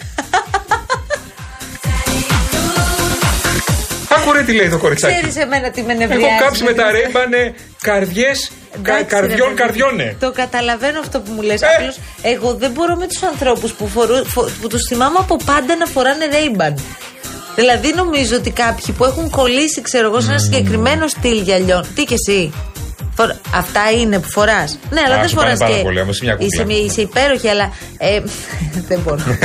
Άκουρε 4.37 4.51
τι 4.51 4.57
λέει 4.57 4.69
το 4.69 4.77
κοριτσάκι. 4.77 5.13
Ξέρεις 5.15 5.35
εμένα 5.35 5.69
τι 5.71 5.81
με 5.83 5.91
Έχω 5.93 5.99
νευριάζει. 6.01 6.39
κάψει 6.43 6.63
με 6.63 6.73
τα 6.73 6.83
Ray-Ban 6.91 7.53
καρδιές 7.81 8.51
Εντάξει, 8.77 9.03
καρδιών, 9.05 9.37
ρε 9.37 9.43
παιδί. 9.43 9.53
καρδιώνε. 9.61 10.15
Το 10.19 10.31
καταλαβαίνω 10.31 10.99
αυτό 10.99 11.19
που 11.19 11.31
μου 11.31 11.41
λες 11.41 11.61
Απλώς 11.63 11.99
εγώ 12.21 12.53
δεν 12.53 12.71
μπορώ 12.71 12.95
με 12.95 13.07
τους 13.07 13.23
ανθρώπους 13.23 13.71
που, 13.71 13.87
φορού, 13.87 14.25
φο- 14.25 14.49
που 14.61 14.67
τους 14.67 14.81
θυμάμαι 14.87 15.17
από 15.19 15.35
πάντα 15.45 15.75
να 15.75 15.85
φοράνε 15.85 16.25
Ray-Ban. 16.31 16.73
Δηλαδή 17.55 17.93
νομίζω 17.95 18.35
ότι 18.35 18.51
κάποιοι 18.51 18.95
που 18.97 19.05
έχουν 19.05 19.29
κολλήσει, 19.29 19.81
ξέρω 19.81 20.07
εγώ, 20.07 20.21
σε 20.21 20.29
ένα 20.29 20.39
συγκεκριμένο 20.39 21.07
στυλ 21.07 21.41
γυαλιών. 21.41 21.85
Τι 21.95 22.03
και 22.03 22.13
εσύ. 22.27 22.53
Φορ- 23.15 23.35
Αυτά 23.55 23.91
είναι 23.99 24.19
που 24.19 24.29
φοράς. 24.29 24.79
Ναι, 24.89 25.01
αλλά 25.05 25.15
Α, 25.15 25.19
δεν 25.19 25.29
σου 25.29 25.35
πάνε 25.35 25.45
φοράς 25.47 25.59
πάρα 25.59 25.73
και. 25.77 25.81
πολύ, 25.83 25.99
όμως 26.01 26.15
είσαι 26.15 26.25
μια 26.25 26.33
κούκλα. 26.33 26.47
είσαι, 26.53 26.65
μια- 26.65 26.77
είσαι 26.85 27.01
υπέροχη, 27.01 27.47
αλλά. 27.49 27.73
Ε, 27.97 28.21
δεν 28.89 28.99
μπορώ. 28.99 29.23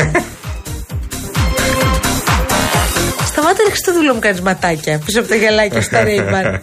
Σταμάτα 3.52 3.68
να 3.70 3.70
Χριστόδουλο 3.70 4.14
μου 4.14 4.20
κάνεις 4.20 4.40
ματάκια 4.40 4.98
πίσω 5.04 5.20
από 5.20 5.28
τα 5.28 5.34
γυαλάκια 5.34 5.80
στα 5.82 6.02
Ray-Ban. 6.06 6.58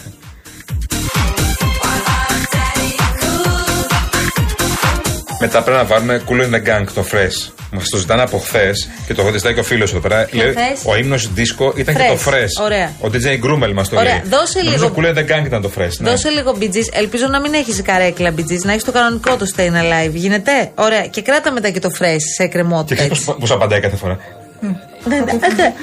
Μετά 5.39 5.61
πρέπει 5.63 5.77
να 5.77 5.85
βάλουμε 5.85 6.21
Cool 6.29 6.41
in 6.41 6.49
the 6.55 6.67
Gang 6.69 6.85
το 6.93 7.05
Fresh. 7.11 7.51
Μας 7.71 7.89
το 7.89 7.97
ζητάνε 7.97 8.21
από 8.21 8.37
χθες 8.37 8.89
και 9.07 9.13
το 9.13 9.21
έχω 9.21 9.31
ζητάει 9.31 9.53
και 9.53 9.59
ο 9.59 9.63
φίλος 9.63 9.91
εδώ 9.91 9.99
πέρα. 9.99 10.25
Ποιο 10.31 10.43
Λέει, 10.43 10.51
θες; 10.53 10.81
ο 10.85 10.95
ύμνος 10.97 11.33
δίσκο 11.33 11.73
ήταν 11.75 11.95
και 11.95 12.01
το 12.07 12.19
Fresh. 12.25 12.33
Fresh. 12.33 12.63
Ωραία. 12.63 12.91
Ο 13.01 13.07
DJ 13.13 13.37
Γκρούμελ 13.37 13.73
μας 13.73 13.89
το 13.89 13.99
Ωραία. 13.99 14.13
λέει. 14.13 14.21
Δώσε 14.29 14.61
Νομίζω 14.63 14.83
λίγο- 14.83 14.95
Cool 14.97 15.15
in 15.15 15.17
the 15.19 15.31
Gang 15.41 15.45
ήταν 15.45 15.61
το 15.61 15.71
Fresh. 15.77 15.97
Ναι. 15.97 16.09
Δώσε 16.09 16.29
λίγο 16.29 16.55
μπιτζή. 16.57 16.81
Ελπίζω 16.93 17.27
να 17.27 17.39
μην 17.41 17.53
έχεις 17.53 17.81
καρέκλα 17.81 18.31
μπιτζή, 18.31 18.59
να 18.63 18.71
έχεις 18.71 18.83
το 18.83 18.91
κανονικό 18.91 19.35
το 19.35 19.45
Stay 19.55 19.67
Alive. 19.67 20.11
Γίνεται; 20.13 20.71
Ωραία. 20.75 21.05
Και 21.07 21.21
κράτα 21.21 21.51
μετά 21.51 21.69
και 21.69 21.79
το 21.79 21.89
fresh 21.99 22.21
σε 22.37 22.43
Και 22.43 22.49
κρεμότητα. 22.49 23.07
ξέρει 23.09 23.37
πώ 23.39 23.45
σου 23.45 23.53
απαντάει 23.53 23.79
κάθε 23.79 23.95
φορά; 23.95 24.17
Ναι, 24.59 24.69
ναι, 25.03 25.15
ναι, 25.15 25.23
ναι, 25.23 25.47
ναι. 25.57 25.73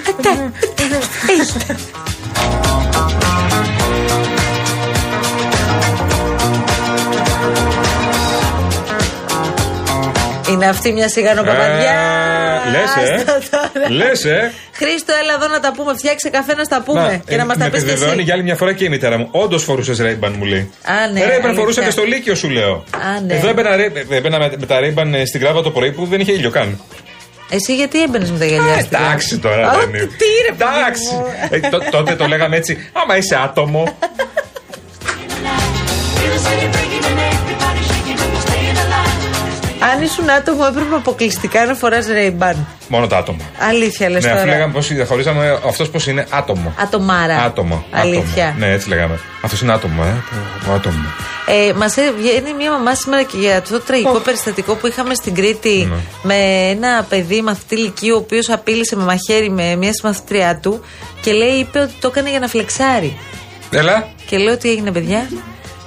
Έχει. 1.28 1.76
Είναι 10.50 10.66
αυτή 10.66 10.92
μια 10.92 11.08
σιγανοπαπαδιά. 11.08 11.94
Λες, 12.70 13.08
ε. 13.10 13.14
Άστα 13.14 13.38
τώρα. 13.50 13.90
Λες, 13.90 14.24
ε. 14.24 14.52
Χρήστο, 14.72 15.12
έλα 15.22 15.34
εδώ 15.34 15.48
να 15.48 15.60
τα 15.60 15.72
πούμε. 15.76 15.94
Φτιάξε 15.94 16.28
καφέ 16.30 16.54
να 16.54 16.64
στα 16.64 16.82
πούμε. 16.82 17.22
και 17.26 17.34
ε, 17.34 17.36
να 17.36 17.44
μας 17.44 17.56
τα 17.56 17.64
με 17.64 17.70
πεις 17.70 17.78
και 17.82 17.86
επιβεβαιώνει 17.90 18.14
εσύ. 18.16 18.24
για 18.24 18.34
άλλη 18.34 18.42
μια 18.42 18.56
φορά 18.56 18.72
και 18.72 18.84
η 18.84 18.88
μητέρα 18.88 19.18
μου. 19.18 19.28
Όντως 19.30 19.62
φορούσες 19.62 19.98
Ρέιμπαν, 19.98 20.34
μου 20.38 20.44
λέει. 20.44 20.70
Α, 20.84 21.12
ναι, 21.12 21.20
Ρέιμπαν 21.20 21.34
αλήθεια. 21.44 21.52
φορούσα 21.60 21.82
και 21.82 21.90
στο 21.90 22.02
Λύκειο, 22.02 22.34
σου 22.34 22.48
λέω. 22.50 22.72
Α, 22.74 23.20
ναι. 23.26 23.34
Εδώ 23.34 23.48
έμπαινα, 23.48 23.76
ρε- 23.76 23.90
έμπαινα 24.10 24.38
με, 24.38 24.52
με 24.58 24.66
τα 24.66 24.80
Ρέιμπαν 24.80 25.14
ε, 25.14 25.24
στην 25.26 25.40
κράβα 25.40 25.62
το 25.62 25.70
πρωί 25.70 25.92
που 25.92 26.04
δεν 26.06 26.20
είχε 26.20 26.32
ήλιο 26.32 26.50
καν. 26.50 26.80
Εσύ 27.48 27.74
γιατί 27.74 28.02
έμπαινες 28.02 28.30
με 28.30 28.38
τα 28.38 28.44
γυαλιά 28.44 28.80
στην 28.80 28.96
Εντάξει 28.96 29.38
τώρα, 29.38 29.70
Α, 29.70 29.78
δεν 29.78 29.88
είναι. 29.88 29.98
Τι 30.04 30.24
ρε, 30.48 30.52
παιδί 30.56 30.70
Εντάξει. 30.78 31.14
μου. 31.14 31.26
Ε, 31.50 31.60
τό- 31.68 31.90
τότε 31.90 32.14
το 32.14 32.26
λέγαμε 32.26 32.56
έτσι. 32.56 32.90
Άμα 32.92 33.16
είσαι 33.16 33.36
άτομο. 33.44 33.96
Αν 39.80 40.02
ήσουν 40.02 40.30
άτομο, 40.30 40.66
έπρεπε 40.68 40.94
αποκλειστικά 40.94 41.66
να 41.66 41.74
φοράς 41.74 42.06
Ray-Ban. 42.08 42.54
Μόνο 42.88 43.06
τα 43.06 43.16
άτομα. 43.16 43.38
Αλήθεια 43.68 44.08
λες 44.10 44.24
Ναι, 44.24 44.30
αφού 44.30 44.38
τώρα. 44.40 44.50
λέγαμε 44.52 44.72
πώ 44.72 44.80
διαχωρίζαμε 44.80 45.58
αυτός 45.66 45.90
πώ 45.90 45.98
είναι 46.08 46.26
άτομο. 46.30 46.74
Ατομάρα. 46.80 47.36
Άτομο. 47.42 47.84
Αλήθεια. 47.90 48.44
Άτομο. 48.46 48.66
Ναι, 48.66 48.72
έτσι 48.72 48.88
λέγαμε. 48.88 49.20
Αυτός 49.40 49.60
είναι 49.60 49.72
άτομο, 49.72 50.02
ε. 50.06 50.14
Το 50.66 50.72
άτομο. 50.72 50.98
Ε, 51.68 51.72
Μας 51.72 51.94
βγαίνει 52.18 52.54
μια 52.58 52.70
μαμά 52.70 52.94
σήμερα 52.94 53.22
και 53.22 53.36
για 53.38 53.56
αυτό 53.58 53.78
το 53.78 53.84
τραγικό 53.84 54.18
περιστατικό 54.18 54.74
που 54.74 54.86
είχαμε 54.86 55.14
στην 55.14 55.34
Κρήτη 55.34 55.88
Ναι. 55.90 55.96
με 56.22 56.34
ένα 56.70 57.06
παιδί 57.08 57.42
μαθητή 57.42 57.76
λυκείου, 57.76 58.14
ο 58.14 58.18
οποίος 58.18 58.50
απείλησε 58.50 58.96
με 58.96 59.04
μαχαίρι 59.04 59.50
με 59.50 59.76
μια 59.76 59.92
συμμαθητριά 59.92 60.58
του 60.62 60.80
και 61.20 61.32
λέει, 61.32 61.48
είπε 61.52 61.78
ότι 61.78 61.92
το 62.00 62.08
έκανε 62.08 62.30
για 62.30 62.38
να 62.38 62.48
φλεξάρει. 62.48 63.18
Έλα. 63.70 64.08
Και 64.26 64.38
λέω 64.38 64.56
τι 64.56 64.70
έγινε, 64.70 64.90
παιδιά; 64.92 65.28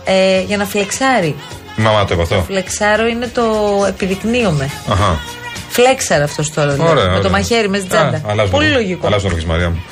Ε, 0.06 0.42
για 0.42 0.58
να 0.58 0.66
φλεξάρει. 0.66 1.36
Η 1.80 1.82
μαμά 1.82 2.06
το 2.06 2.14
είπε 2.14 2.22
αυτό. 2.22 2.44
Φλεξάρω 2.48 3.08
είναι 3.08 3.28
το 3.28 3.44
επιδεικνύομαι. 3.88 4.70
Αχα. 4.90 5.20
Φλέξαρ 5.70 6.22
αυτός 6.22 6.54
τώρα. 6.54 6.72
δηλαδή, 6.72 6.90
Ωραία, 6.90 7.04
με 7.04 7.12
το 7.12 7.18
ωραία. 7.18 7.32
μαχαίρι, 7.32 7.70
με 7.70 7.78
στην 7.78 7.90
τσάντα. 7.90 8.18
Α, 8.18 8.22
αλλάζω 8.28 8.52
Πολύ 8.52 8.68
το- 8.68 8.74
λογικό. 8.74 9.08
Αλλάζω 9.08 9.28
το 9.30 9.36
Μαρία 9.48 9.70
μου. 9.70 9.84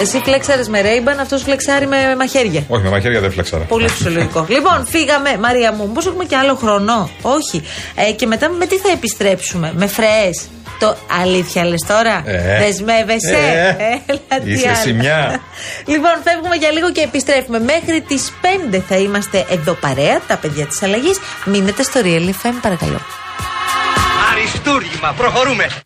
Εσύ 0.00 0.20
φλέξαρες 0.24 0.68
με 0.68 0.80
Ρέιμπαν, 0.80 1.18
αυτός 1.20 1.42
φλεξάρει 1.42 1.86
με 1.86 1.96
μαχαίρια. 2.18 2.64
Όχι, 2.68 2.82
με 2.82 2.90
μαχαίρια 2.90 3.20
δεν 3.20 3.32
φλεξάρα. 3.32 3.64
Πολύ 3.64 3.88
φυσιολογικό. 3.88 4.46
λοιπόν, 4.54 4.86
φύγαμε, 4.86 5.38
Μαρία 5.40 5.72
μου. 5.72 5.88
Πώ 5.92 6.08
έχουμε 6.08 6.24
και 6.24 6.36
άλλο 6.36 6.54
χρόνο. 6.54 7.10
Όχι. 7.22 7.62
Ε, 7.94 8.12
και 8.12 8.26
μετά 8.26 8.48
με 8.48 8.66
τι 8.66 8.76
θα 8.76 8.90
επιστρέψουμε, 8.90 9.72
με 9.76 9.86
φρεέ. 9.86 10.30
Το 10.78 10.96
αλήθεια 11.22 11.64
λες 11.64 11.84
τώρα; 11.88 12.22
Ε. 12.24 12.58
Δεσμεύεσαι; 12.58 13.36
Ε. 13.78 14.00
Έλα, 14.06 14.42
τι 14.44 14.50
Είσαι 14.52 14.68
άλλο. 14.68 14.78
εσύ 14.78 14.92
μια. 14.92 15.40
λοιπόν, 15.86 16.10
φεύγουμε 16.24 16.56
για 16.56 16.70
λίγο 16.70 16.92
και 16.92 17.00
επιστρέφουμε. 17.00 17.58
Μέχρι 17.60 18.00
τις 18.00 18.32
5 18.72 18.80
θα 18.88 18.96
είμαστε 18.96 19.44
εδώ 19.50 19.72
παρέα, 19.72 20.20
τα 20.26 20.36
παιδιά 20.36 20.66
της 20.66 20.82
αλλαγής. 20.82 21.18
Μείνετε 21.44 21.82
στο 21.82 22.00
Real 22.04 22.28
FM, 22.28 22.54
παρακαλώ. 22.62 23.00
Αριστούργημα, 24.32 25.14
προχωρούμε. 25.16 25.68